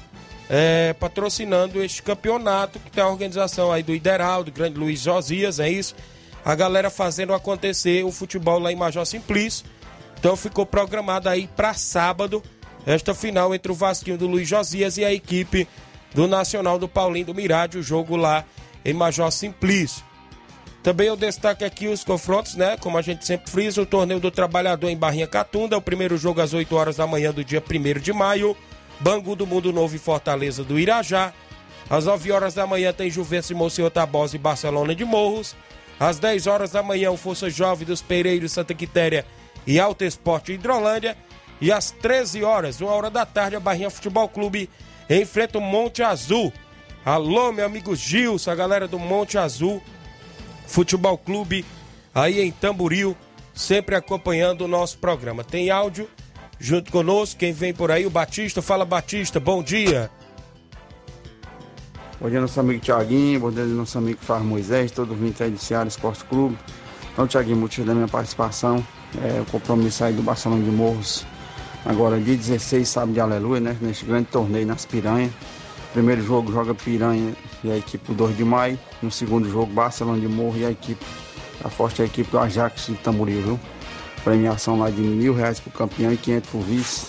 [0.50, 5.60] é, patrocinando este campeonato, que tem a organização aí do Ideral, do grande Luiz Josias,
[5.60, 5.96] é isso.
[6.44, 9.66] A galera fazendo acontecer o futebol lá em Major Simplício.
[10.20, 12.44] Então ficou programado aí para sábado
[12.86, 15.68] esta final entre o Vasquinho do Luiz Josias e a equipe
[16.14, 18.44] do Nacional do Paulinho do Mirade, o jogo lá
[18.84, 20.09] em Major Simplício.
[20.82, 22.78] Também eu destaco aqui os confrontos, né?
[22.78, 26.40] Como a gente sempre frisa, o Torneio do Trabalhador em Barrinha Catunda, o primeiro jogo
[26.40, 28.56] às 8 horas da manhã do dia 1 de maio,
[29.00, 31.34] Bangu do Mundo Novo e Fortaleza do Irajá.
[31.90, 35.54] Às 9 horas da manhã tem Juventus e Monsenhor Tabosa e Barcelona de Morros.
[36.00, 39.26] Às 10 horas da manhã, o Força Jovem dos Pereiros, Santa Quitéria
[39.68, 41.18] e Alto Esporte Hidrolândia.
[41.60, 44.70] E às 13 horas, uma hora da tarde, a Barrinha Futebol Clube
[45.10, 46.54] enfrenta o Monte Azul.
[47.04, 49.82] Alô, meu amigo Gilson, a galera do Monte Azul
[50.70, 51.66] Futebol Clube,
[52.14, 53.18] aí em Tamboril,
[53.56, 55.44] sempre acompanhando o nosso programa.
[55.44, 56.08] Tem áudio
[56.60, 58.62] junto conosco, quem vem por aí, o Batista.
[58.62, 60.12] Fala, Batista, bom dia.
[62.22, 65.58] Bom dia, nosso amigo Tiaguinho, bom dia, nosso amigo Far Moisés, todo mundo aí do
[65.58, 66.56] Ceará Esporte Clube.
[67.12, 68.86] Então, Tiaguinho, motivo da minha participação
[69.24, 71.26] é o compromisso aí do Barcelona de Morros,
[71.84, 73.78] agora dia 16, sábado de Aleluia, né?
[73.82, 75.32] Neste grande torneio nas Piranhas.
[75.94, 78.78] Primeiro jogo joga Piranha e a equipe do 2 de maio.
[79.02, 81.06] No segundo jogo, Barcelona de Morro e a equipe,
[81.64, 83.60] a forte equipe do Ajax de Tamboril, viu?
[84.24, 87.08] Premiação lá de mil reais pro campeão e 500 pro vice.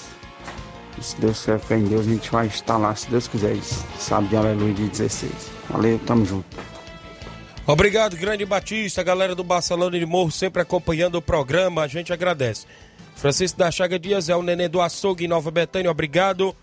[0.97, 3.57] E se Deus quer fé em Deus, a gente vai estar lá, se Deus quiser,
[3.99, 5.33] sábado de aleluia, dia 16.
[5.69, 6.57] Valeu, tamo junto.
[7.67, 12.67] Obrigado, grande Batista, galera do Barcelona de Morro, sempre acompanhando o programa, a gente agradece.
[13.15, 16.55] Francisco da Chaga Dias é o nenê do açougue em Nova Betânia, obrigado.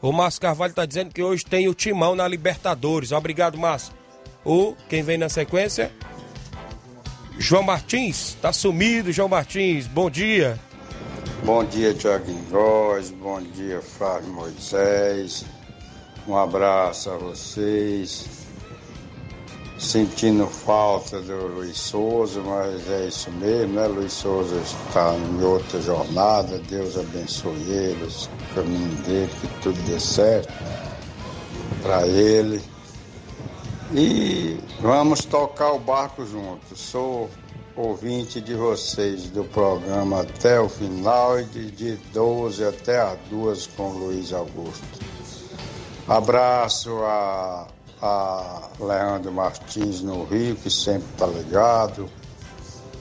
[0.00, 3.12] O Márcio Carvalho está dizendo que hoje tem o timão na Libertadores.
[3.12, 3.92] Obrigado, Márcio.
[4.46, 5.90] O quem vem na sequência?
[7.36, 9.88] João Martins, tá sumido, João Martins.
[9.88, 10.56] Bom dia.
[11.44, 13.10] Bom dia, Tiaguinho Góes.
[13.10, 15.44] Bom dia, Flávio Moisés.
[16.28, 18.28] Um abraço a vocês.
[19.80, 23.88] Sentindo falta do Luiz Souza, mas é isso mesmo, né?
[23.88, 26.60] Luiz Souza está em outra jornada.
[26.70, 30.54] Deus abençoe ele, o caminho dele, que tudo dê certo
[31.82, 32.62] para ele.
[33.98, 36.78] E vamos tocar o barco juntos.
[36.78, 37.30] Sou
[37.74, 43.68] ouvinte de vocês do programa até o final e de, de 12 até as 2
[43.68, 45.00] com Luiz Augusto.
[46.06, 47.68] Abraço a,
[48.02, 52.06] a Leandro Martins no Rio, que sempre está ligado.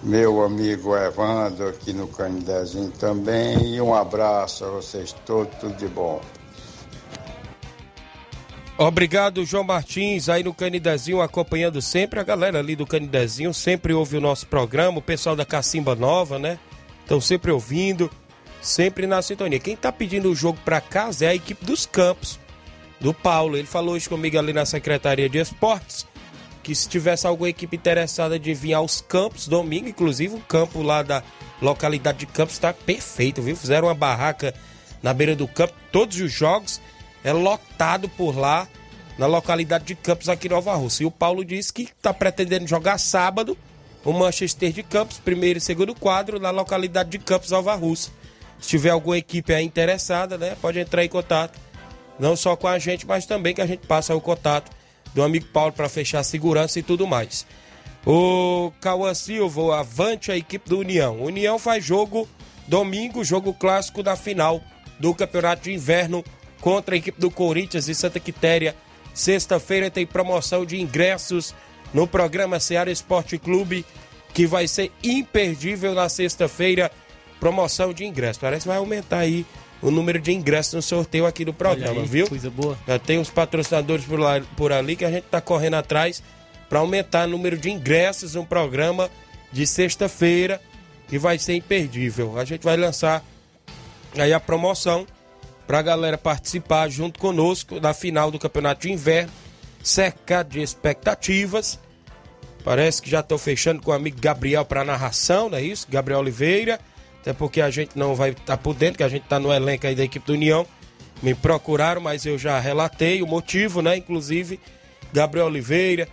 [0.01, 3.75] Meu amigo Evandro aqui no Canidezinho também.
[3.75, 6.21] E um abraço a vocês todos, tudo de bom.
[8.77, 12.19] Obrigado, João Martins, aí no Canidezinho, acompanhando sempre.
[12.19, 16.37] A galera ali do Canidezinho sempre ouve o nosso programa, o pessoal da Cacimba Nova,
[16.37, 16.59] né?
[17.01, 18.11] Estão sempre ouvindo,
[18.61, 19.59] sempre na sintonia.
[19.59, 22.37] Quem tá pedindo o jogo para casa é a equipe dos Campos,
[22.99, 23.55] do Paulo.
[23.55, 26.05] Ele falou hoje comigo ali na Secretaria de Esportes,
[26.61, 31.01] que se tivesse alguma equipe interessada de vir aos Campos, domingo, inclusive o campo lá
[31.01, 31.23] da
[31.61, 33.55] localidade de Campos está perfeito, viu?
[33.55, 34.53] Fizeram uma barraca
[35.01, 36.81] na beira do campo, todos os jogos
[37.25, 38.67] é lotado por lá,
[39.17, 41.03] na localidade de Campos, aqui em Nova Rússia.
[41.03, 43.57] E o Paulo disse que está pretendendo jogar sábado
[44.03, 48.13] o Manchester de Campos, primeiro e segundo quadro, na localidade de Campos, Nova Rússia.
[48.59, 51.59] Se tiver alguma equipe aí interessada, né, pode entrar em contato.
[52.19, 54.71] Não só com a gente, mas também que a gente passa o contato
[55.15, 57.47] do amigo Paulo para fechar a segurança e tudo mais.
[58.05, 61.19] O Cauã Silva, o avante a equipe do União.
[61.23, 62.29] União faz jogo
[62.67, 64.61] domingo, jogo clássico da final
[64.99, 66.23] do Campeonato de Inverno
[66.61, 68.75] contra a equipe do Corinthians e Santa Quitéria.
[69.13, 71.53] Sexta-feira tem promoção de ingressos
[71.93, 73.85] no programa Seara Esporte Clube,
[74.33, 76.91] que vai ser imperdível na sexta-feira.
[77.39, 78.37] Promoção de ingressos.
[78.37, 79.45] Parece que vai aumentar aí
[79.81, 82.27] o número de ingressos no sorteio aqui do programa, aí, viu?
[82.27, 82.77] Coisa boa.
[82.87, 86.23] Já tem os patrocinadores por, lá, por ali que a gente está correndo atrás
[86.67, 89.09] para aumentar o número de ingressos no programa
[89.51, 90.61] de sexta-feira,
[91.07, 92.37] que vai ser imperdível.
[92.37, 93.23] A gente vai lançar
[94.17, 95.05] aí a promoção
[95.67, 99.31] para a galera participar junto conosco da final do Campeonato de Inverno,
[99.83, 101.79] cercado de expectativas.
[102.63, 105.87] Parece que já estou fechando com o amigo Gabriel para narração, não é isso?
[105.89, 106.79] Gabriel Oliveira.
[107.21, 109.51] Até porque a gente não vai estar tá por dentro, que a gente está no
[109.51, 110.65] elenco aí da equipe do União.
[111.21, 113.97] Me procuraram, mas eu já relatei o motivo, né?
[113.97, 114.59] Inclusive,
[115.11, 116.07] Gabriel Oliveira,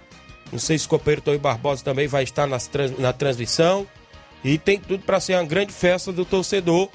[0.51, 3.87] não sei se o copeiro Toy Barbosa também vai estar nas trans, na transmissão.
[4.45, 6.89] E tem tudo para ser uma grande festa do torcedor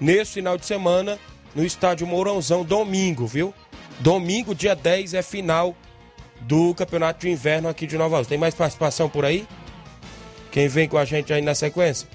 [0.00, 1.18] nesse final de semana
[1.54, 3.54] no estádio Mourãozão, domingo, viu?
[4.00, 5.76] Domingo, dia 10, é final
[6.40, 8.28] do Campeonato de Inverno aqui de Nova Alves.
[8.28, 9.46] Tem mais participação por aí?
[10.50, 12.08] Quem vem com a gente aí na sequência?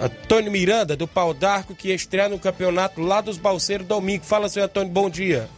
[0.00, 4.24] Antônio Miranda, do Pau d'Arco, que estreia no campeonato lá dos Balseiros domingo.
[4.24, 5.48] Fala, seu Antônio, bom dia.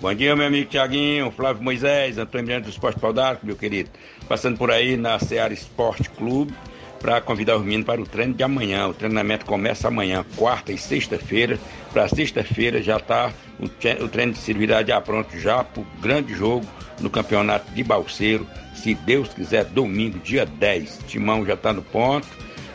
[0.00, 3.90] Bom dia, meu amigo Tiaguinho, Flávio Moisés, Antônio Miranda do Esporte Pau d'Arco, meu querido.
[4.28, 6.54] Passando por aí na Seara Esporte Clube
[7.00, 8.86] para convidar os meninos para o treino de amanhã.
[8.88, 11.58] O treinamento começa amanhã, quarta e sexta-feira.
[11.92, 16.66] Para sexta-feira já está o treino de civilidade já pronto já para o grande jogo
[17.00, 18.46] no campeonato de Balseiro.
[18.74, 21.00] Se Deus quiser, domingo, dia 10.
[21.06, 22.26] Timão já está no ponto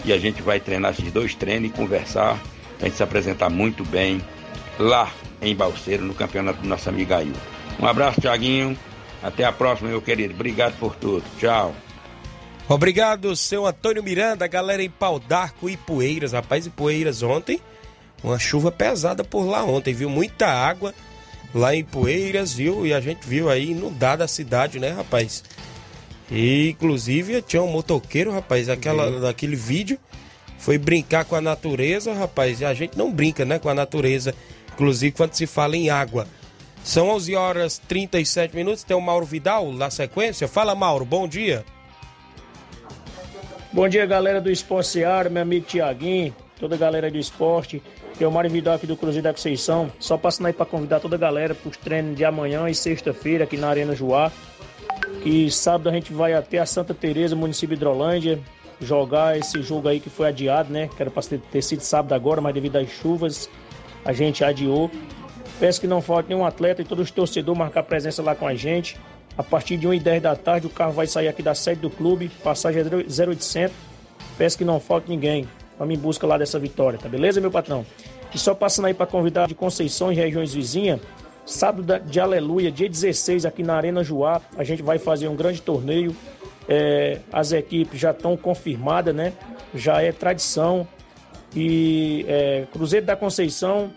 [0.05, 2.37] e a gente vai treinar esses dois treinos e conversar,
[2.81, 4.21] a gente se apresentar muito bem
[4.77, 7.33] lá em Balseiro, no campeonato do nosso amigo Ail.
[7.79, 8.77] Um abraço, Tiaguinho.
[9.21, 10.33] Até a próxima, meu querido.
[10.33, 11.23] Obrigado por tudo.
[11.39, 11.73] Tchau.
[12.67, 16.31] Obrigado, seu Antônio Miranda, galera em Pau d'Arco e Poeiras.
[16.31, 17.59] Rapaz, e Poeiras ontem,
[18.23, 20.09] uma chuva pesada por lá ontem, viu?
[20.09, 20.93] Muita água
[21.53, 22.85] lá em Poeiras, viu?
[22.85, 25.43] E a gente viu aí inundada a cidade, né, rapaz?
[26.31, 29.99] E, inclusive, tinha um motoqueiro, rapaz, aquela, daquele vídeo,
[30.57, 34.33] foi brincar com a natureza, rapaz, e a gente não brinca, né, com a natureza,
[34.73, 36.25] inclusive quando se fala em água.
[36.81, 40.47] São 11 horas 37 minutos, tem o Mauro Vidal na sequência.
[40.47, 41.65] Fala, Mauro, bom dia.
[43.73, 47.81] Bom dia, galera do Esporte Seara, meu amigo Tiaguinho, toda a galera do esporte.
[48.21, 49.91] O Mário Vidal aqui do Cruzeiro da Conceição.
[49.99, 53.45] Só passando aí para convidar toda a galera para os treinos de amanhã e sexta-feira
[53.45, 54.31] aqui na Arena Joá.
[55.25, 58.39] E sábado a gente vai até a Santa Teresa, município de Hidrolândia,
[58.79, 60.87] jogar esse jogo aí que foi adiado, né?
[60.95, 63.49] Que era para ter sido sábado agora, mas devido às chuvas
[64.05, 64.91] a gente adiou.
[65.59, 68.53] Peço que não falte nenhum atleta e todos os torcedores marcar presença lá com a
[68.53, 68.99] gente.
[69.37, 72.29] A partir de 1h10 da tarde o carro vai sair aqui da sede do clube,
[72.43, 73.75] passagem é 0800.
[74.37, 75.47] Peço que não falte ninguém.
[75.77, 77.85] Vamos em busca lá dessa vitória, tá beleza, meu patrão?
[78.33, 80.99] E só passando aí para convidar de Conceição e regiões vizinhas,
[81.45, 85.61] Sábado de Aleluia, dia 16, aqui na Arena Joá, a gente vai fazer um grande
[85.61, 86.15] torneio.
[86.69, 89.33] É, as equipes já estão confirmadas, né?
[89.75, 90.87] Já é tradição.
[91.53, 93.91] E é, Cruzeiro da Conceição,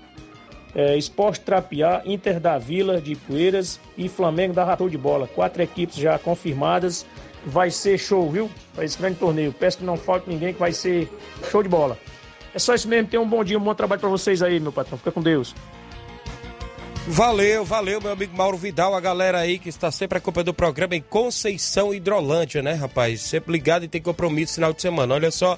[0.76, 5.26] é, Esporte Trapiá, Inter da Vila de Poeiras e Flamengo da Ratou de Bola.
[5.26, 7.06] Quatro equipes já confirmadas.
[7.46, 8.50] Vai ser show, viu?
[8.74, 9.54] Para esse grande torneio.
[9.54, 11.10] Peço que não falte ninguém, que vai ser
[11.50, 11.96] show de bola.
[12.52, 13.08] É só isso mesmo.
[13.08, 14.98] Tenham um bom dia, um bom trabalho para vocês aí, meu patrão.
[14.98, 15.54] Fica com Deus.
[17.08, 20.96] Valeu, valeu, meu amigo Mauro Vidal, a galera aí que está sempre acompanhando o programa
[20.96, 23.20] em Conceição Hidrolândia, né, rapaz?
[23.20, 25.14] Sempre ligado e tem compromisso final de semana.
[25.14, 25.56] Olha só,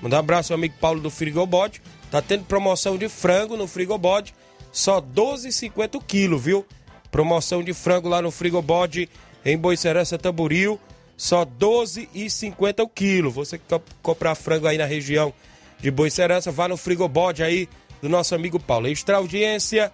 [0.00, 1.82] mandar um abraço ao amigo Paulo do Frigobode.
[2.12, 4.32] Tá tendo promoção de frango no Frigobode,
[4.74, 6.66] só 12,50 quilo, viu?
[7.08, 9.08] Promoção de frango lá no Frigobode
[9.44, 10.80] em Boicerança Tamboril,
[11.16, 13.30] só 12,50 o quilo.
[13.30, 13.64] Você que
[14.02, 15.32] comprar frango aí na região
[15.78, 17.68] de Boicerança, vá no Frigobode aí
[18.02, 18.88] do nosso amigo Paulo.
[18.88, 19.92] Extra audiência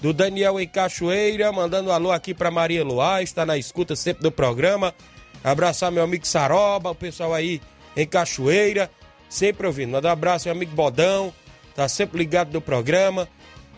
[0.00, 4.22] do Daniel em Cachoeira, mandando um alô aqui para Maria Luá, está na escuta sempre
[4.22, 4.94] do programa.
[5.44, 7.60] Abraçar meu amigo Saroba, o pessoal aí
[7.94, 8.90] em Cachoeira,
[9.28, 9.90] sempre ouvindo.
[9.90, 11.34] Manda um abraço meu amigo Bodão,
[11.74, 13.28] tá sempre ligado no programa.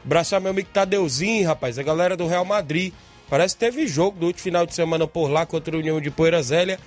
[0.04, 2.92] Abraçar meu amigo Tadeuzinho, rapaz, a galera do Real Madrid.
[3.28, 6.10] Parece que teve jogo do último final de semana por lá contra a União de
[6.10, 6.78] Poeira Zélia.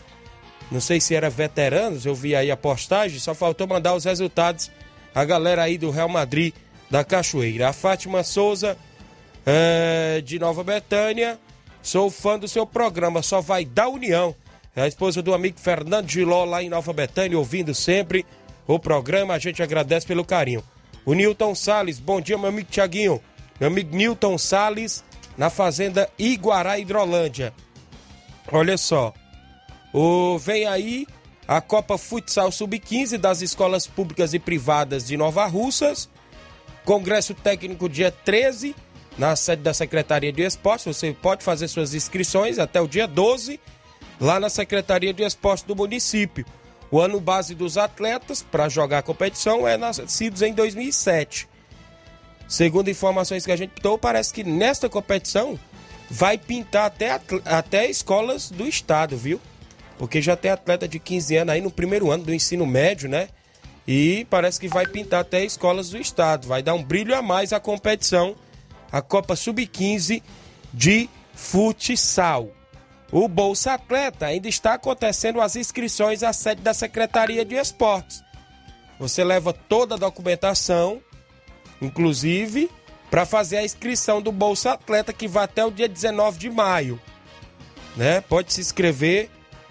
[0.72, 4.70] Não sei se era veteranos, eu vi aí a postagem, só faltou mandar os resultados.
[5.16, 6.54] A galera aí do Real Madrid
[6.92, 7.70] da Cachoeira.
[7.70, 8.78] A Fátima Souza
[9.46, 11.40] é, de Nova Betânia.
[11.82, 14.36] Sou fã do seu programa, só vai da União.
[14.76, 18.26] É a esposa do amigo Fernando Giló, lá em Nova Betânia, ouvindo sempre
[18.68, 19.34] o programa.
[19.34, 20.64] A gente agradece pelo carinho.
[21.08, 23.22] O Newton Sales, bom dia, meu amigo Tiaguinho.
[23.62, 25.06] Meu amigo Newton Sales,
[25.38, 27.54] na fazenda Iguará Hidrolândia.
[28.52, 29.14] Olha só.
[29.94, 31.08] O, vem aí
[31.48, 36.10] a Copa Futsal Sub-15 das escolas públicas e privadas de Nova Russas.
[36.84, 38.76] Congresso técnico dia 13,
[39.18, 40.88] na sede da Secretaria de Esportes.
[40.94, 43.62] Você pode fazer suas inscrições até o dia 12,
[44.20, 46.46] lá na Secretaria de Esportes do município.
[46.90, 51.48] O ano base dos atletas para jogar a competição é nascidos em 2007.
[52.48, 55.60] Segundo informações que a gente tem, parece que nesta competição
[56.10, 59.42] vai pintar até, até escolas do estado, viu?
[59.98, 63.28] Porque já tem atleta de 15 anos aí no primeiro ano do ensino médio, né?
[63.86, 66.48] E parece que vai pintar até escolas do estado.
[66.48, 68.36] Vai dar um brilho a mais à competição,
[68.92, 70.22] a Copa Sub-15
[70.74, 72.52] de futsal.
[73.12, 78.24] O Bolsa Atleta ainda está acontecendo as inscrições à sede da Secretaria de Esportes.
[79.00, 81.02] Você leva toda a documentação,
[81.82, 82.70] inclusive
[83.10, 87.00] para fazer a inscrição do Bolsa Atleta que vai até o dia 19 de maio.
[87.96, 88.20] Né?
[88.22, 89.30] Pode se inscrever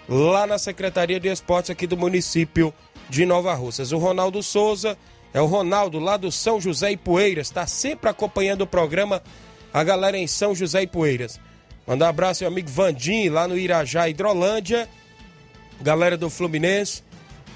[0.08, 2.72] lá na Secretaria de Esportes aqui do município
[3.08, 3.92] de Nova Russas.
[3.92, 4.96] O Ronaldo Souza
[5.34, 9.22] é o Ronaldo lá do São José e Poeiras, está sempre acompanhando o programa,
[9.72, 11.38] a galera em São José e Poeiras.
[11.86, 14.88] Mandar um abraço ao amigo Vandim lá no Irajá, Hidrolândia.
[15.80, 17.02] Galera do Fluminense.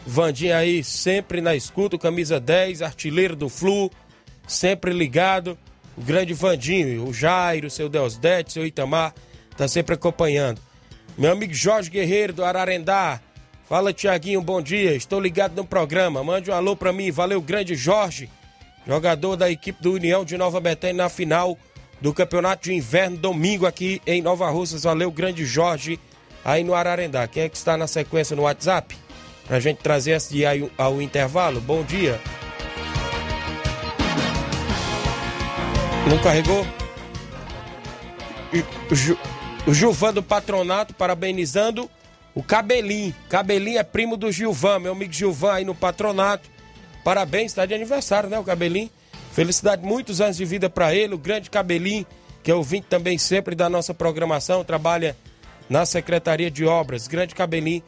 [0.07, 3.91] Vandim aí sempre na escuta, camisa 10, artilheiro do Flu,
[4.47, 5.59] sempre ligado.
[5.97, 9.13] O grande Vandinho, o Jairo, seu Deusdete, seu Itamar,
[9.57, 10.61] tá sempre acompanhando.
[11.19, 13.21] Meu amigo Jorge Guerreiro do Ararendá.
[13.69, 14.95] Fala, Tiaguinho, bom dia.
[14.95, 16.25] Estou ligado no programa.
[16.25, 17.11] Mande um alô pra mim.
[17.11, 18.31] Valeu, grande Jorge.
[18.87, 21.59] Jogador da equipe do União de Nova Betânia na final
[22.01, 24.85] do Campeonato de Inverno, domingo aqui em Nova Russas.
[24.85, 26.01] Valeu, grande Jorge,
[26.45, 27.27] aí no Ararendá.
[27.29, 28.97] Quem é que está na sequência no WhatsApp?
[29.47, 31.61] Pra gente trazer esse dia ao, intervalo.
[31.61, 32.21] Bom dia.
[36.09, 36.67] Não carregou?
[39.67, 41.91] O Gilvan do Patronato parabenizando
[42.35, 43.15] o Cabelinho.
[43.29, 46.49] Cabelinho é primo do Gilvan, meu amigo Gilvan aí no Patronato.
[47.05, 48.91] Parabéns, está de aniversário, né, o Cabelinho?
[49.33, 52.07] Felicidade, muitos anos de vida para ele, o grande Cabelinho,
[52.43, 55.17] que é ouvinte também sempre da nossa programação, trabalha
[55.69, 57.07] na Secretaria de Obras.
[57.07, 57.83] Grande Cabelinho,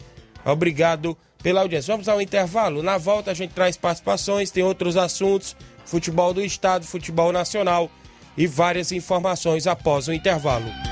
[0.44, 1.92] obrigado pela audiência.
[1.92, 2.82] Vamos ao intervalo.
[2.82, 7.90] Na volta a gente traz participações, tem outros assuntos, futebol do estado, futebol nacional
[8.36, 10.91] e várias informações após o intervalo.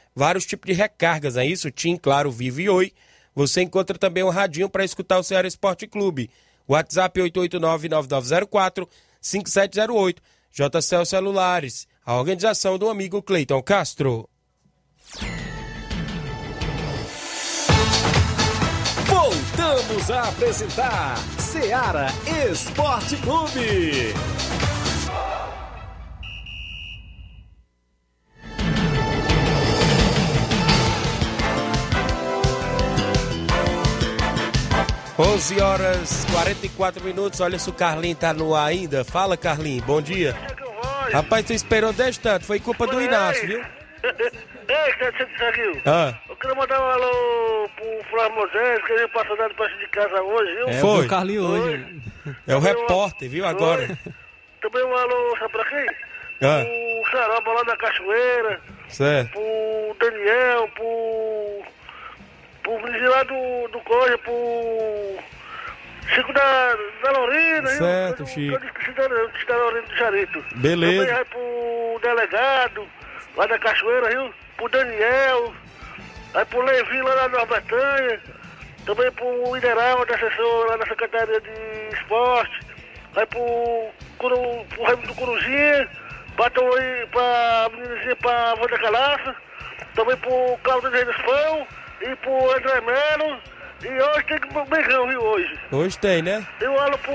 [0.15, 1.71] vários tipos de recargas, é isso?
[1.71, 2.93] TIM, Claro, Vivo e Oi.
[3.33, 6.29] Você encontra também um radinho para escutar o Ceará Esporte Clube.
[6.67, 10.17] WhatsApp 889-9904-5708.
[10.53, 14.27] JCL Celulares, a organização do amigo Cleiton Castro.
[19.07, 22.07] Voltamos a apresentar Seara
[22.51, 24.13] Esporte Clube.
[35.21, 37.39] Onze horas 44 minutos.
[37.41, 39.05] Olha se o Carlinho tá no ar ainda.
[39.05, 39.83] Fala, Carlinho.
[39.83, 40.35] Bom dia.
[41.13, 42.45] Rapaz, tu esperou 10 tanto.
[42.45, 43.61] Foi culpa do Inácio, viu?
[44.67, 45.81] Ei, Tiaguinho.
[45.85, 46.15] Ah.
[46.27, 50.21] Eu queria mandar um alô pro Flávio Moisés, que ele passou dando perto de casa
[50.21, 50.69] hoje, viu?
[50.69, 51.05] É, Foi.
[51.05, 52.01] o Carlinho hoje.
[52.47, 53.45] É o repórter, viu?
[53.45, 53.87] Agora.
[54.61, 55.85] Também um alô, sabe pra quem?
[56.41, 56.63] Ah.
[56.63, 59.31] Pro Saroba lá da Cachoeira, Certo.
[59.33, 61.63] pro Daniel, pro.
[62.63, 65.17] Pro Virgílio lá do, do Coja, pro.
[66.15, 67.11] Chico da, da
[67.69, 67.77] viu?
[67.77, 68.55] Certo, Eu- Chico.
[68.55, 70.45] Eu esqueci da, da Lorena do Charito.
[70.55, 70.97] Beleza.
[71.05, 72.87] Também vai pro delegado,
[73.37, 74.33] lá da Cachoeira, viu?
[74.57, 75.53] Pro Daniel,
[76.33, 78.19] aí pro Levi lá da Nova Bretanha,
[78.85, 82.59] também pro Ideraldo, assessor lá da Secretaria de Esporte,
[83.13, 85.87] vai pro, Curu, pro Raimundo do Corujinha,
[86.35, 89.35] bateu aí pra meninazinha pra Wanda Calaça,
[89.95, 90.57] também pro
[90.89, 91.67] de Reis dos Pão
[92.01, 93.39] e pro André Melo.
[93.83, 95.59] E hoje tem que beijão, viu, hoje.
[95.71, 96.45] Hoje tem, né?
[96.59, 97.13] Eu olho pro.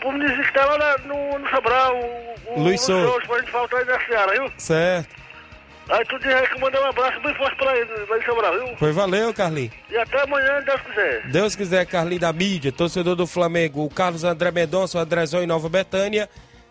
[0.00, 3.08] pro menino que tá lá no, no Sobral, o, o Luiz Souza.
[3.08, 4.52] Souza, pra gente faltar aí na Seara, viu?
[4.58, 5.16] Certo.
[5.88, 8.76] Aí tu diz que mandar um abraço bem forte pra ele, lá em Sobral, viu?
[8.76, 9.72] Foi valeu, Carlinhos.
[9.88, 11.26] E até amanhã, Deus quiser.
[11.28, 15.46] Deus quiser, Carlinhos da mídia, torcedor do Flamengo, o Carlos André Mendonça, o Andrezão em
[15.46, 16.28] Nova Betânia,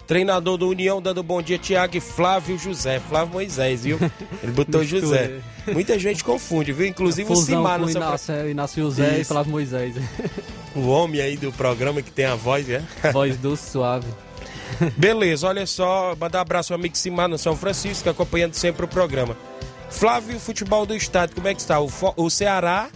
[0.08, 3.00] treinador do União, dando bom dia, Tiago e Flávio José.
[3.00, 4.00] Flávio Moisés, viu?
[4.42, 4.84] Ele botou.
[4.84, 5.40] José.
[5.68, 6.88] Muita gente confunde, viu?
[6.88, 8.00] Inclusive o Simar no seu...
[8.00, 9.34] Inácio, Inácio José e Isso.
[9.34, 9.96] Flávio Moisés.
[10.76, 12.86] O homem aí do programa que tem a voz, né?
[13.12, 14.06] Voz doce, suave.
[14.96, 18.88] Beleza, olha só, mandar um abraço ao amigo Simar no São Francisco, acompanhando sempre o
[18.88, 19.36] programa.
[19.90, 21.80] Flávio, futebol do estado, como é que está?
[21.80, 22.90] O, o Ceará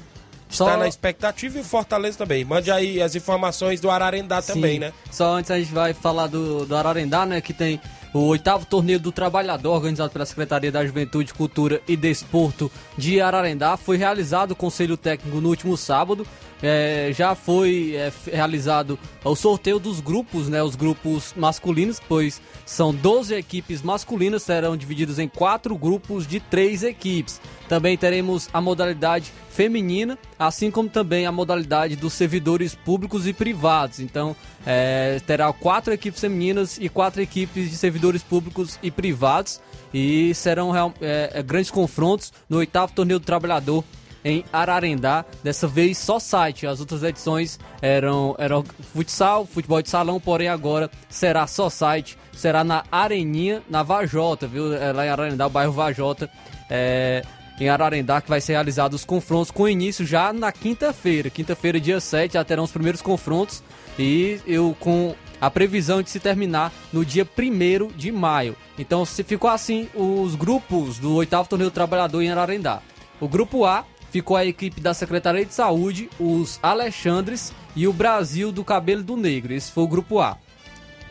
[0.52, 2.44] está Só- na expectativa e o Fortaleza também.
[2.46, 4.80] Mande aí as informações do Ararendá também, Sim.
[4.80, 4.94] né?
[5.10, 7.42] Só antes a gente vai falar do, do Ararendá, né?
[7.42, 7.80] Que tem
[8.14, 13.78] o oitavo torneio do trabalhador organizado pela Secretaria da Juventude, Cultura e Desporto de Ararendá.
[13.78, 16.28] Foi realizado o conselho técnico no último sábado.
[16.64, 20.62] É, já foi é, realizado o sorteio dos grupos, né?
[20.62, 26.84] Os grupos masculinos, pois são 12 equipes masculinas, serão divididos em quatro grupos de três
[26.84, 27.42] equipes.
[27.68, 34.00] Também teremos a modalidade feminina, assim como também a modalidade dos servidores públicos e privados.
[34.00, 34.36] Então,
[34.66, 39.60] é, terá quatro equipes femininas e quatro equipes de servidores públicos e privados.
[39.94, 43.84] E serão é, é, grandes confrontos no oitavo torneio do trabalhador
[44.24, 46.68] em Ararendá, dessa vez só site.
[46.68, 48.64] As outras edições eram, eram
[48.94, 54.74] futsal, futebol de salão, porém agora será só site, será na Areninha, na Vajota, viu?
[54.74, 56.30] É lá em Ararendá, o bairro Vajota,
[56.70, 57.24] é,
[57.60, 61.30] em Ararendá, que vai ser realizado os confrontos com início já na quinta-feira.
[61.30, 63.64] Quinta-feira, dia 7, já terão os primeiros confrontos
[64.00, 68.56] e eu com a previsão de se terminar no dia 1 de maio.
[68.78, 72.82] Então, se ficou assim os grupos do oitavo torneio do trabalhador em Ararendá.
[73.20, 78.52] O grupo A ficou a equipe da Secretaria de Saúde, os Alexandres e o Brasil
[78.52, 79.54] do Cabelo do Negro.
[79.54, 80.38] Esse foi o grupo A.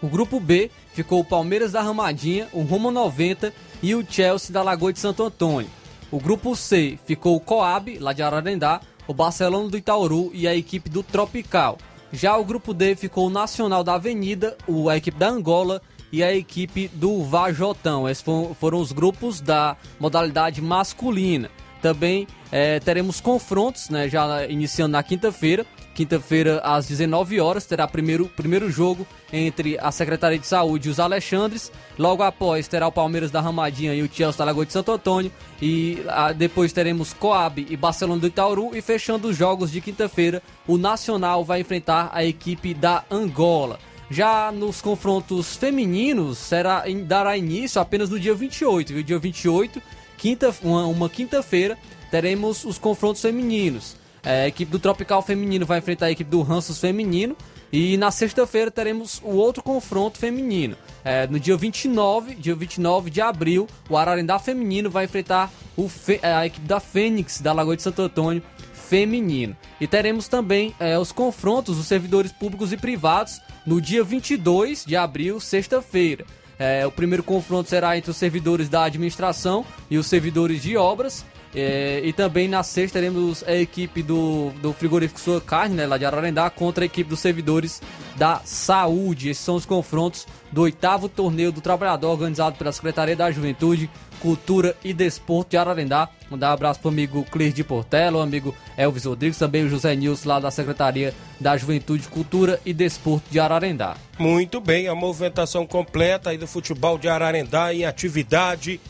[0.03, 4.63] O grupo B ficou o Palmeiras da Ramadinha, o Roma 90 e o Chelsea da
[4.63, 5.71] Lagoa de Santo Antônio.
[6.11, 10.55] O grupo C ficou o Coab, lá de Ararendá, o Barcelona do Itauru e a
[10.55, 11.79] equipe do Tropical.
[12.13, 14.57] Já o grupo D ficou o Nacional da Avenida,
[14.91, 15.81] a equipe da Angola
[16.13, 18.09] e a equipe do Vajotão.
[18.09, 18.25] Esses
[18.59, 21.51] foram os grupos da modalidade masculina.
[21.81, 25.65] Também eh, teremos confrontos, né, já iniciando na quinta-feira.
[25.95, 30.99] Quinta-feira, às 19 horas, terá primeiro primeiro jogo entre a Secretaria de Saúde e os
[30.99, 31.71] Alexandres.
[31.99, 35.31] Logo após, terá o Palmeiras da Ramadinha e o Chelsea da Lagoa de Santo Antônio.
[35.61, 38.75] E ah, depois teremos Coab e Barcelona do Itauru.
[38.75, 43.79] E fechando os jogos de quinta-feira, o Nacional vai enfrentar a equipe da Angola.
[44.11, 49.03] Já nos confrontos femininos, será, dará início apenas no dia 28, viu?
[49.05, 49.81] Dia 28,
[50.19, 51.79] quinta, uma, uma quinta-feira,
[52.11, 53.97] teremos os confrontos femininos.
[54.23, 57.37] É, a equipe do Tropical Feminino vai enfrentar a equipe do Ranços Feminino.
[57.73, 60.77] E na sexta-feira teremos o outro confronto feminino.
[61.05, 65.49] É, no dia 29, dia 29 de abril, o Ararendá Feminino vai enfrentar
[65.89, 68.43] Fe- a equipe da Fênix, da Lagoa de Santo Antônio,
[68.73, 69.57] feminino.
[69.81, 74.97] E teremos também é, os confrontos dos servidores públicos e privados no dia 22 de
[74.97, 76.25] abril, sexta-feira.
[76.59, 81.25] É, o primeiro confronto será entre os servidores da administração e os servidores de obras.
[81.55, 85.99] É, e também na sexta teremos a equipe do, do frigorífico Sua Carne, né, lá
[85.99, 87.83] de Ararendá, contra a equipe dos servidores
[88.17, 89.31] da saúde.
[89.31, 93.91] Esses são os confrontos do oitavo torneio do trabalhador organizado pela Secretaria da Juventude,
[94.21, 96.09] Cultura e Desporto de Ararendá.
[96.31, 99.97] Mandar um abraço pro amigo Cleir de Portela, o amigo Elvis Rodrigues, também o José
[99.97, 103.97] Nilson lá da Secretaria da Juventude, Cultura e Desporto de Ararendá.
[104.19, 108.81] Muito bem, a movimentação completa aí do futebol de Ararendá em atividade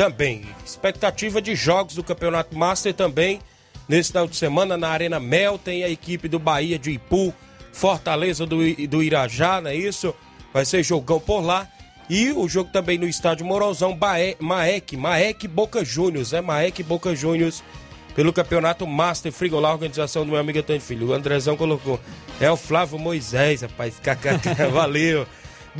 [0.00, 0.46] também.
[0.64, 3.38] Expectativa de jogos do Campeonato Master também.
[3.86, 7.34] Nesse final de semana na Arena Mel tem a equipe do Bahia de Ipu,
[7.70, 8.56] Fortaleza do,
[8.88, 10.14] do Irajá, não é isso?
[10.54, 11.68] Vai ser jogão por lá.
[12.08, 13.94] E o jogo também no estádio Morozão,
[14.40, 17.62] Maek, Maek Boca Juniors, é Maek Boca Juniors
[18.14, 21.08] pelo Campeonato Master Frigolá, organização do meu amigo Antônio Filho.
[21.08, 22.00] O Andrezão colocou.
[22.40, 23.96] É o Flávio Moisés, rapaz.
[24.00, 25.26] KKK, valeu.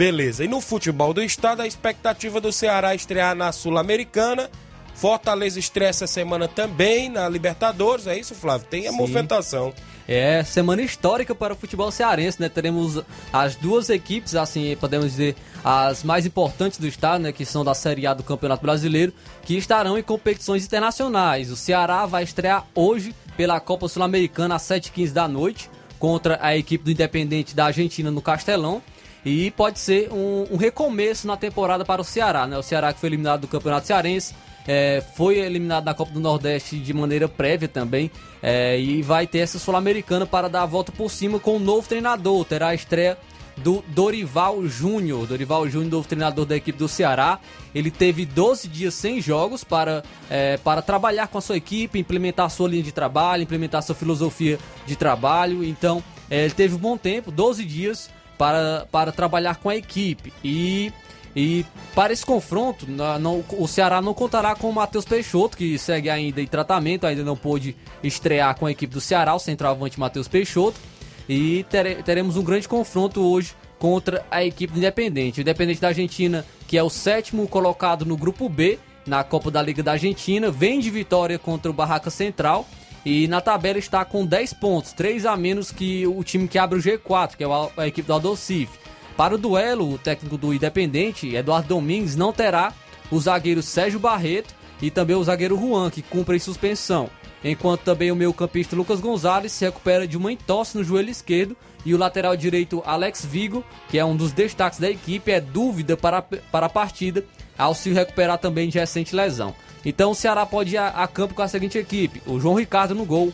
[0.01, 0.43] Beleza.
[0.43, 4.49] E no futebol do estado, a expectativa do Ceará estrear na Sul-Americana.
[4.95, 8.67] Fortaleza estreia essa semana também na Libertadores, é isso, Flávio?
[8.67, 8.97] Tem a Sim.
[8.97, 9.75] movimentação.
[10.09, 12.49] É semana histórica para o futebol cearense, né?
[12.49, 17.31] Teremos as duas equipes, assim, podemos dizer, as mais importantes do estado, né?
[17.31, 21.51] Que são da Série A do Campeonato Brasileiro, que estarão em competições internacionais.
[21.51, 26.83] O Ceará vai estrear hoje pela Copa Sul-Americana às 7h15 da noite contra a equipe
[26.83, 28.81] do Independente da Argentina no Castelão.
[29.25, 32.57] E pode ser um, um recomeço na temporada para o Ceará, né?
[32.57, 34.35] O Ceará que foi eliminado do Campeonato Cearense,
[34.67, 38.11] é, foi eliminado na Copa do Nordeste de maneira prévia também.
[38.43, 41.89] É, e vai ter essa Sul-Americana para dar a volta por cima com um novo
[41.89, 42.45] treinador.
[42.45, 43.19] Terá a estreia
[43.57, 45.27] do Dorival Júnior.
[45.27, 47.39] Dorival Júnior, novo treinador da equipe do Ceará.
[47.75, 52.47] Ele teve 12 dias sem jogos para, é, para trabalhar com a sua equipe, implementar
[52.47, 55.65] a sua linha de trabalho, implementar a sua filosofia de trabalho.
[55.65, 58.11] Então, é, ele teve um bom tempo, 12 dias,
[58.41, 60.33] para, para trabalhar com a equipe.
[60.43, 60.91] E,
[61.37, 66.09] e para esse confronto, não, o Ceará não contará com o Matheus Peixoto, que segue
[66.09, 70.27] ainda em tratamento, ainda não pôde estrear com a equipe do Ceará, o centroavante Matheus
[70.27, 70.81] Peixoto.
[71.29, 71.67] E
[72.03, 75.41] teremos um grande confronto hoje contra a equipe Independente.
[75.41, 79.61] O Independente da Argentina, que é o sétimo colocado no grupo B na Copa da
[79.61, 82.67] Liga da Argentina, vem de vitória contra o Barraca Central
[83.05, 86.79] e na tabela está com 10 pontos, 3 a menos que o time que abre
[86.79, 87.47] o G4, que é
[87.77, 88.79] a equipe do Aldocife.
[89.17, 92.73] Para o duelo, o técnico do Independente, Eduardo Domingues, não terá
[93.11, 97.11] o zagueiro Sérgio Barreto e também o zagueiro Juan, que cumpre suspensão
[97.45, 101.57] enquanto também o meio campista Lucas Gonzalez se recupera de uma entorse no joelho esquerdo
[101.85, 105.97] e o lateral direito Alex Vigo, que é um dos destaques da equipe, é dúvida
[105.97, 107.25] para, para a partida
[107.57, 109.55] ao se recuperar também de recente lesão.
[109.85, 112.95] Então o Ceará pode ir a, a campo com a seguinte equipe: o João Ricardo
[112.95, 113.33] no gol,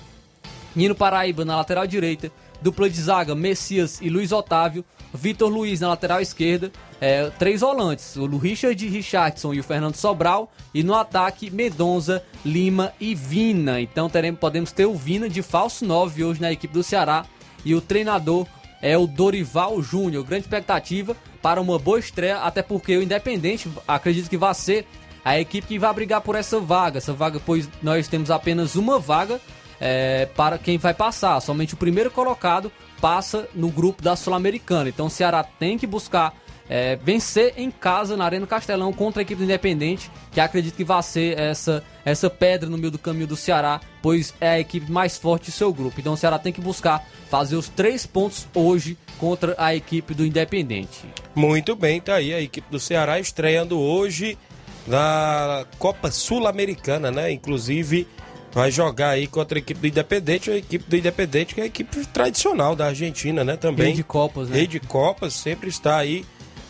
[0.74, 2.30] Nino Paraíba na lateral direita,
[2.60, 6.70] dupla de zaga Messias e Luiz Otávio, Vitor Luiz na lateral esquerda,
[7.00, 12.92] é, três volantes, o Richard Richardson e o Fernando Sobral, e no ataque Medonza, Lima
[13.00, 13.80] e Vina.
[13.80, 17.24] Então teremos, podemos ter o Vina de falso 9 hoje na equipe do Ceará
[17.64, 18.46] e o treinador
[18.80, 20.24] é o Dorival Júnior.
[20.24, 24.86] Grande expectativa para uma boa estreia, até porque o Independente acredito que vai ser
[25.26, 26.98] a equipe que vai brigar por essa vaga.
[26.98, 29.40] Essa vaga, pois nós temos apenas uma vaga
[29.80, 31.40] é, para quem vai passar.
[31.40, 32.70] Somente o primeiro colocado
[33.00, 34.88] passa no grupo da Sul-Americana.
[34.88, 36.32] Então o Ceará tem que buscar
[36.68, 40.84] é, vencer em casa na Arena Castelão contra a equipe do Independente, que acredito que
[40.84, 44.92] vai ser essa, essa pedra no meio do caminho do Ceará, pois é a equipe
[44.92, 45.98] mais forte do seu grupo.
[45.98, 50.24] Então o Ceará tem que buscar fazer os três pontos hoje contra a equipe do
[50.24, 51.04] Independente.
[51.34, 54.38] Muito bem, tá aí a equipe do Ceará estreando hoje
[54.86, 57.32] na Copa Sul-Americana, né?
[57.32, 58.06] Inclusive
[58.52, 61.66] vai jogar aí contra a equipe do Independente, a equipe do Independente que é a
[61.66, 63.56] equipe tradicional da Argentina, né?
[63.56, 63.86] Também.
[63.86, 64.56] Rei de Copas, né?
[64.56, 66.24] Rei de Copas, sempre está aí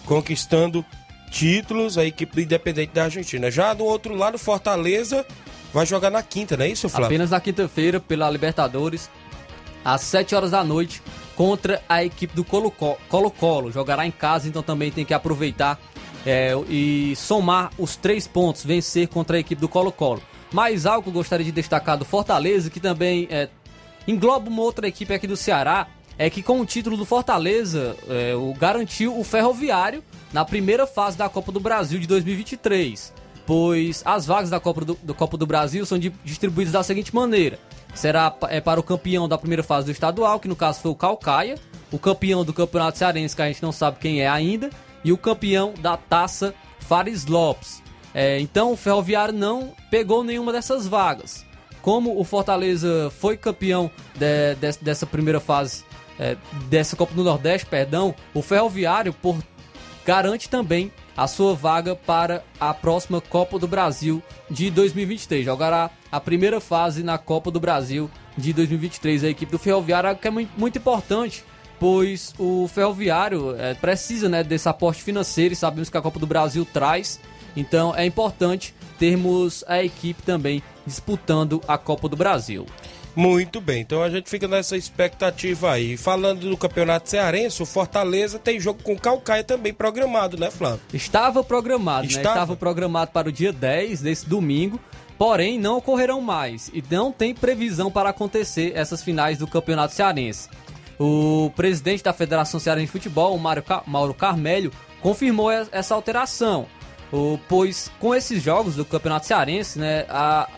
[0.05, 0.85] conquistando
[1.31, 3.51] títulos, a equipe do Independente da Argentina.
[3.51, 5.27] Já do outro lado, Fortaleza
[5.73, 7.07] vai jogar na quinta, não é isso, Flávio?
[7.07, 9.11] Apenas na quinta-feira, pela Libertadores,
[9.85, 11.03] às 7 horas da noite,
[11.35, 13.71] contra a equipe do Colo-Colo.
[13.71, 15.79] Jogará em casa, então também tem que aproveitar
[16.27, 20.21] é, e somar os três pontos, vencer contra a equipe do Colo-Colo.
[20.53, 23.49] Mais algo que eu gostaria de destacar do Fortaleza, que também é,
[24.09, 25.87] engloba uma outra equipe aqui do Ceará,
[26.19, 30.03] é que com o título do Fortaleza, é, o garantiu o Ferroviário
[30.33, 33.13] na primeira fase da Copa do Brasil de 2023.
[33.47, 37.15] Pois as vagas da Copa do, do Copa do Brasil são de, distribuídas da seguinte
[37.15, 37.59] maneira:
[37.95, 40.97] será é, para o campeão da primeira fase do estadual, que no caso foi o
[40.97, 41.57] Calcaia,
[41.93, 44.71] o campeão do Campeonato Cearense, que a gente não sabe quem é ainda,
[45.07, 47.81] e o campeão da taça Fares Lopes.
[48.13, 51.47] É, então o Ferroviário não pegou nenhuma dessas vagas.
[51.81, 55.85] Como o Fortaleza foi campeão de, de, dessa primeira fase,
[56.19, 56.37] é,
[56.69, 59.39] dessa Copa do Nordeste, perdão, o Ferroviário por,
[60.05, 65.45] garante também a sua vaga para a próxima Copa do Brasil de 2023.
[65.45, 69.23] Jogará a primeira fase na Copa do Brasil de 2023.
[69.23, 71.45] A equipe do Ferroviário, que é muito importante,
[71.79, 76.27] pois o Ferroviário é, precisa né, desse aporte financeiro e sabemos que a Copa do
[76.27, 77.21] Brasil traz
[77.57, 82.67] então é importante termos a equipe também disputando a Copa do Brasil.
[83.15, 85.97] Muito bem, então a gente fica nessa expectativa aí.
[85.97, 90.81] Falando do Campeonato Cearense, o Fortaleza tem jogo com o Calcaia também programado, né, Flávio?
[90.93, 92.25] Estava programado, Estava?
[92.25, 92.31] né?
[92.31, 94.79] Estava programado para o dia 10 desse domingo,
[95.17, 100.51] porém não ocorrerão mais e não tem previsão para acontecer essas finais do Campeonato Cearense.
[100.99, 103.39] O presidente da Federação Cearense de Futebol, o
[103.87, 106.67] Mauro Carmelho, confirmou essa alteração.
[107.49, 110.49] Pois com esses jogos do Campeonato Cearense, né, a,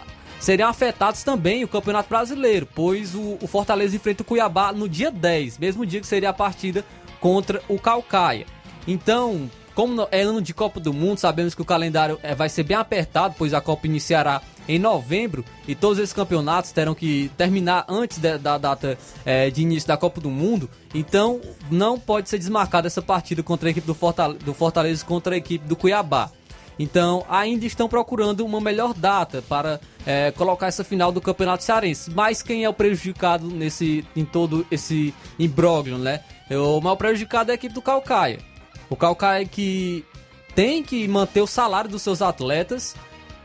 [0.41, 5.11] seriam afetados também o Campeonato Brasileiro, pois o, o, Fortaleza enfrenta o Cuiabá no dia
[5.11, 6.84] 10, mesmo dia que seria a partida
[7.20, 8.47] contra o Calcaia.
[8.86, 12.64] Então, como é ano de Copa do Mundo, sabemos que o calendário é, vai ser
[12.64, 17.85] bem apertado, pois a Copa iniciará em novembro e todos esses campeonatos terão que terminar
[17.89, 20.68] antes de, da data é, de início da Copa do Mundo.
[20.93, 25.37] Então, não pode ser desmarcada essa partida contra a equipe do Fortaleza, do Fortaleza contra
[25.37, 26.29] a equipe do Cuiabá.
[26.76, 32.11] Então ainda estão procurando uma melhor data para é, colocar essa final do Campeonato Cearense.
[32.11, 36.24] Mas quem é o prejudicado nesse, em todo esse imbróglio, né?
[36.51, 38.41] O maior prejudicado é a equipe do Calcaia.
[38.91, 40.05] O Calcaia que
[40.55, 42.95] tem que manter o salário dos seus atletas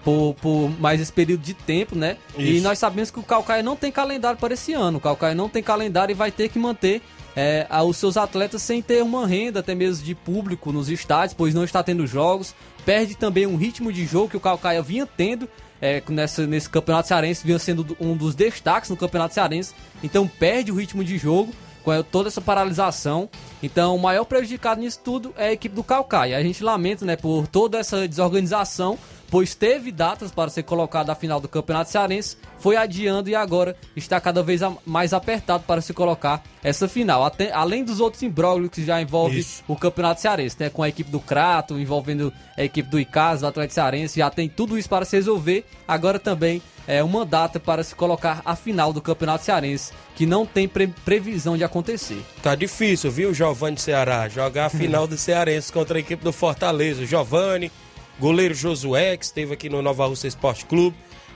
[0.04, 2.18] por, por mais esse período de tempo, né?
[2.38, 2.64] E Isso.
[2.64, 4.98] nós sabemos que o Calcaia não tem calendário para esse ano.
[4.98, 7.02] O Calcaia não tem calendário e vai ter que manter
[7.36, 11.54] é, os seus atletas sem ter uma renda, até mesmo de público nos estádios, pois
[11.54, 12.54] não está tendo jogos.
[12.86, 15.48] Perde também um ritmo de jogo que o Calcaia vinha tendo
[15.82, 19.74] é, nessa, nesse campeonato cearense, vinha sendo um dos destaques no campeonato cearense.
[20.04, 21.54] Então perde o ritmo de jogo
[21.84, 23.30] com toda essa paralisação.
[23.62, 26.38] Então, o maior prejudicado nisso tudo é a equipe do Calcaia.
[26.38, 28.98] A gente lamenta, né, por toda essa desorganização,
[29.34, 33.76] pois teve datas para ser colocada a final do Campeonato Cearense, foi adiando e agora
[33.96, 37.26] está cada vez mais apertado para se colocar essa final.
[37.26, 39.64] Até- além dos outros imbróglios que já envolve Isso.
[39.68, 43.48] o Campeonato Cearense, né, com a equipe do Crato, envolvendo a equipe do Icasa, do
[43.48, 45.66] Atlético Cearense, já tem tudo isso para se resolver.
[45.88, 50.46] Agora também é uma data para se colocar a final do Campeonato Cearense, que não
[50.46, 52.22] tem pre- previsão de acontecer.
[52.44, 54.30] Tá difícil, viu, Giovanni Ceará?
[54.30, 57.04] Jogar a final do Cearense contra a equipe do Fortaleza.
[57.04, 57.72] Giovanni,
[58.20, 60.96] goleiro Josué, que esteve aqui no Nova Russa Esporte Clube.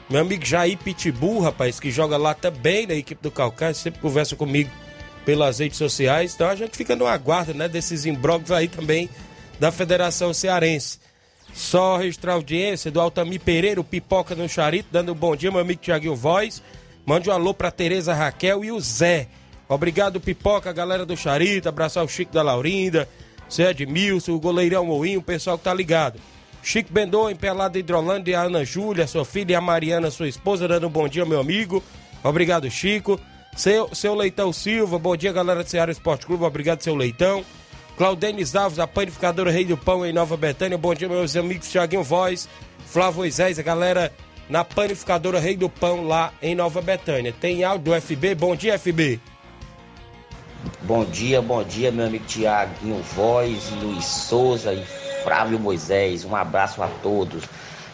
[0.09, 4.35] Meu amigo Jair Pitbull, rapaz, que joga lá também na equipe do Calcaia, sempre conversa
[4.35, 4.69] comigo
[5.25, 6.33] pelas redes sociais.
[6.33, 9.09] Então a gente fica no aguardo, né, desses imbróglios aí também
[9.59, 10.99] da Federação Cearense.
[11.53, 15.51] Só registrar a audiência do Altamir Pereira, o Pipoca no Charito, dando um bom dia,
[15.51, 16.61] meu amigo Tiaguinho Voz.
[17.05, 19.27] Mande um alô pra Tereza Raquel e o Zé.
[19.67, 21.67] Obrigado, Pipoca, galera do Charito.
[21.67, 23.09] Abraçar o Chico da Laurinda,
[23.51, 26.19] Zé Edmilson, o goleirão Moinho, o pessoal que tá ligado.
[26.67, 30.67] Chico Bendô, em Pelada Hidrolândia, a Ana Júlia, sua filha e a Mariana, sua esposa,
[30.67, 31.81] dando um bom dia, meu amigo.
[32.21, 33.17] Obrigado, Chico.
[33.55, 36.43] Seu, seu Leitão Silva, bom dia, galera do Ceará Esporte Clube.
[36.43, 37.41] Obrigado, seu Leitão.
[37.95, 40.77] Claudenis Alves, a panificadora Rei do Pão em Nova Betânia.
[40.77, 42.49] Bom dia, meus amigos Tiaguinho Voz,
[42.85, 44.11] Flávio Moisés, a galera
[44.49, 47.31] na panificadora Rei do Pão lá em Nova Betânia.
[47.31, 48.35] Tem áudio do FB?
[48.35, 49.21] Bom dia, FB.
[50.81, 56.23] Bom dia, bom dia, meu amigo Tiaguinho Voz, Luiz Souza e Flávio Moisés.
[56.23, 57.43] Um abraço a todos.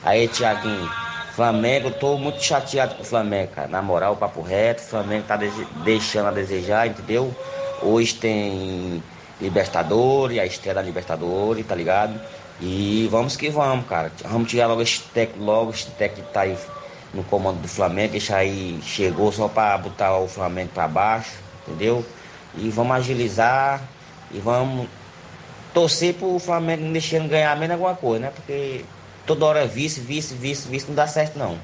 [0.03, 0.87] Aí, Tiaguinho,
[1.35, 3.67] Flamengo, tô muito chateado com o Flamengo, cara.
[3.67, 5.39] Na moral, papo reto, o Flamengo tá
[5.83, 7.35] deixando a desejar, entendeu?
[7.81, 9.01] Hoje tem
[9.41, 12.21] Libertadores, a estreia da Libertadores, tá ligado?
[12.61, 14.11] E vamos que vamos, cara.
[14.25, 16.55] Vamos tirar logo esse técnico, logo esse técnico que tá aí
[17.15, 21.31] no comando do Flamengo, deixar aí, chegou só pra botar o Flamengo pra baixo,
[21.67, 22.05] entendeu?
[22.55, 23.81] E vamos agilizar
[24.31, 24.87] e vamos
[25.73, 28.31] torcer pro Flamengo deixando ganhar menos alguma coisa, né?
[28.33, 28.85] Porque
[29.25, 31.57] toda hora vice, vice, vice, vice não dá certo não.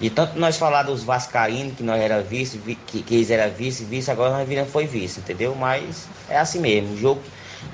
[0.00, 3.48] E tanto nós falar dos Vascaínos, que nós era vice, vi- que, que eles era
[3.48, 5.54] vice, vice, agora nós viramos foi vice, entendeu?
[5.54, 7.22] Mas é assim mesmo, jogo,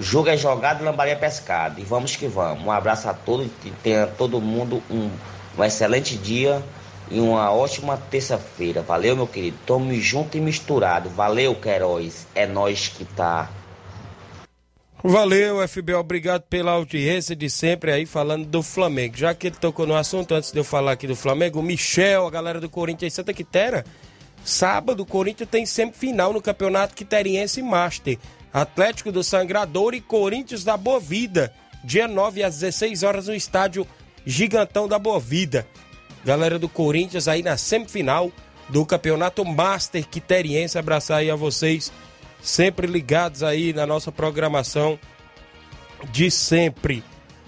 [0.00, 1.80] jogo é jogado, lambaria é pescado.
[1.80, 2.64] E vamos que vamos.
[2.64, 3.48] Um abraço a todos,
[3.82, 5.08] tenha todo mundo um,
[5.56, 6.60] um excelente dia
[7.08, 8.82] e uma ótima terça-feira.
[8.82, 9.56] Valeu, meu querido.
[9.64, 11.08] Tamo junto e misturado.
[11.10, 12.26] Valeu, Queiroz.
[12.34, 13.48] É nós que tá.
[15.02, 19.16] Valeu, FB, obrigado pela audiência de sempre aí falando do Flamengo.
[19.16, 22.26] Já que ele tocou no assunto, antes de eu falar aqui do Flamengo, o Michel,
[22.26, 23.84] a galera do Corinthians Santa Quitéria,
[24.44, 28.18] sábado o Corinthians tem sempre final no Campeonato Quiteriense Master.
[28.52, 31.52] Atlético do Sangrador e Corinthians da Boa Vida,
[31.84, 33.86] dia 9 às 16 horas no estádio
[34.24, 35.66] Gigantão da Boa Vida.
[36.24, 38.32] Galera do Corinthians aí na semifinal
[38.68, 40.78] do Campeonato Master Quiteriense.
[40.78, 41.92] Abraçar aí a vocês
[42.40, 44.98] sempre ligados aí na nossa programação
[46.12, 47.02] de sempre.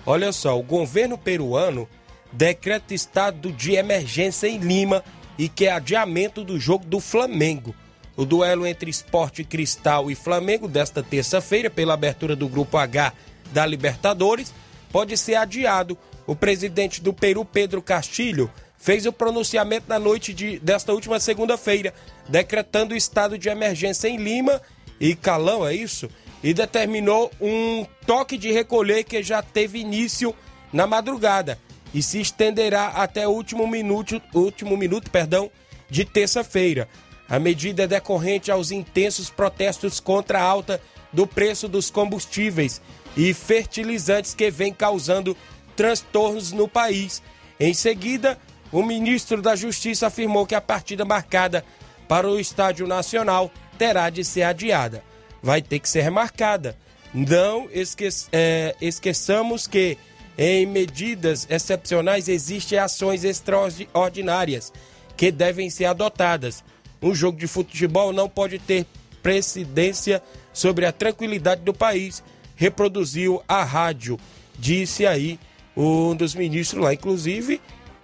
[0.04, 1.88] Olha só, o governo peruano
[2.32, 5.04] decreta estado de emergência em Lima
[5.38, 7.74] e quer adiamento do jogo do Flamengo.
[8.16, 13.12] O duelo entre Esporte Cristal e Flamengo desta terça-feira, pela abertura do Grupo H
[13.52, 14.52] da Libertadores,
[14.90, 15.96] pode ser adiado.
[16.26, 21.94] O presidente do Peru, Pedro Castilho, fez o pronunciamento na noite de, desta última segunda-feira,
[22.28, 24.60] decretando o estado de emergência em Lima
[25.00, 26.08] e Calão, é isso?
[26.42, 30.34] E determinou um toque de recolher que já teve início
[30.72, 31.58] na madrugada
[31.92, 35.50] e se estenderá até o último minuto, último minuto, perdão,
[35.88, 36.88] de terça-feira.
[37.28, 40.80] A medida é decorrente aos intensos protestos contra a alta
[41.12, 42.80] do preço dos combustíveis
[43.16, 45.36] e fertilizantes que vem causando
[45.76, 47.22] transtornos no país.
[47.58, 48.38] Em seguida,
[48.70, 51.64] o ministro da Justiça afirmou que a partida marcada
[52.06, 55.02] para o Estádio Nacional terá de ser adiada.
[55.42, 56.76] Vai ter que ser remarcada.
[57.14, 59.96] Não esque é, esqueçamos que
[60.36, 64.72] em medidas excepcionais existem ações extraordinárias
[65.16, 66.62] que devem ser adotadas.
[67.00, 68.86] Um jogo de futebol não pode ter
[69.22, 70.22] precedência
[70.52, 72.22] sobre a tranquilidade do país,
[72.56, 74.18] reproduziu a rádio.
[74.58, 75.38] Disse aí
[75.76, 76.92] um dos ministros lá.
[76.92, 77.60] Inclusive,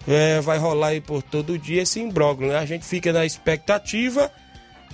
[0.07, 2.59] é, vai rolar aí por todo dia esse imbróglio, né?
[2.59, 4.31] A gente fica na expectativa,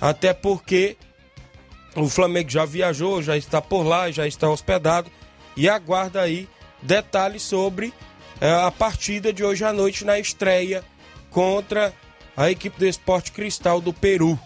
[0.01, 0.97] até porque
[1.95, 5.11] o Flamengo já viajou, já está por lá, já está hospedado
[5.55, 6.49] e aguarda aí
[6.81, 7.93] detalhes sobre
[8.39, 10.83] é, a partida de hoje à noite na estreia
[11.29, 11.93] contra
[12.35, 14.39] a equipe do Esporte Cristal do Peru.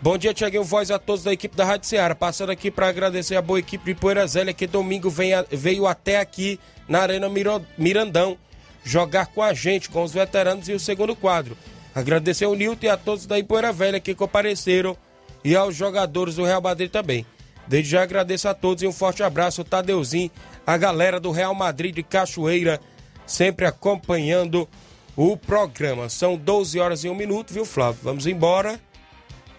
[0.00, 2.14] Bom dia, Tiaguinho Voz a todos da equipe da Rádio Ceará.
[2.14, 6.20] Passando aqui para agradecer a boa equipe de Poeira Zélia, que domingo a, veio até
[6.20, 7.28] aqui na Arena
[7.76, 8.38] Mirandão
[8.84, 11.56] jogar com a gente, com os veteranos e o segundo quadro.
[11.98, 14.96] Agradecer ao Nilton e a todos da Ipoeira Velha que compareceram
[15.42, 17.26] e aos jogadores do Real Madrid também.
[17.66, 20.30] Desde já agradeço a todos e um forte abraço, Tadeuzinho,
[20.64, 22.80] a galera do Real Madrid de Cachoeira,
[23.26, 24.68] sempre acompanhando
[25.16, 26.08] o programa.
[26.08, 27.98] São 12 horas e um minuto, viu, Flávio?
[28.04, 28.80] Vamos embora,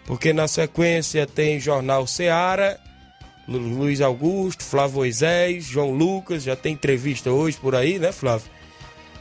[0.05, 2.79] porque na sequência tem Jornal Seara,
[3.49, 8.49] Luiz Augusto, Flávio Moisés, João Lucas, já tem entrevista hoje por aí, né, Flávio?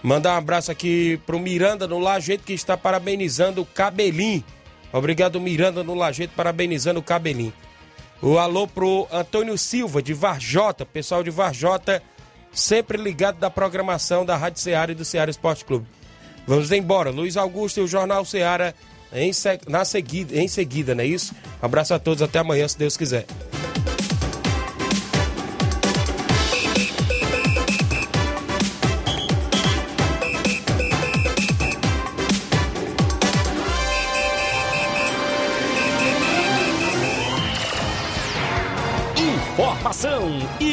[0.02, 4.44] Mandar um abraço aqui pro Miranda no Lajeito que está parabenizando o Cabelim.
[4.92, 7.52] Obrigado, Miranda no Lajeito, parabenizando o Cabelim.
[8.22, 12.02] O alô pro Antônio Silva, de Varjota, pessoal de Varjota,
[12.52, 15.86] sempre ligado da programação da Rádio Ceará e do Ceará Esporte Clube.
[16.46, 17.10] Vamos embora.
[17.10, 18.74] Luiz Augusto e o Jornal Ceará
[19.12, 19.30] em,
[19.68, 21.34] na seguida, em seguida, não é isso?
[21.62, 23.26] Um abraço a todos, até amanhã, se Deus quiser.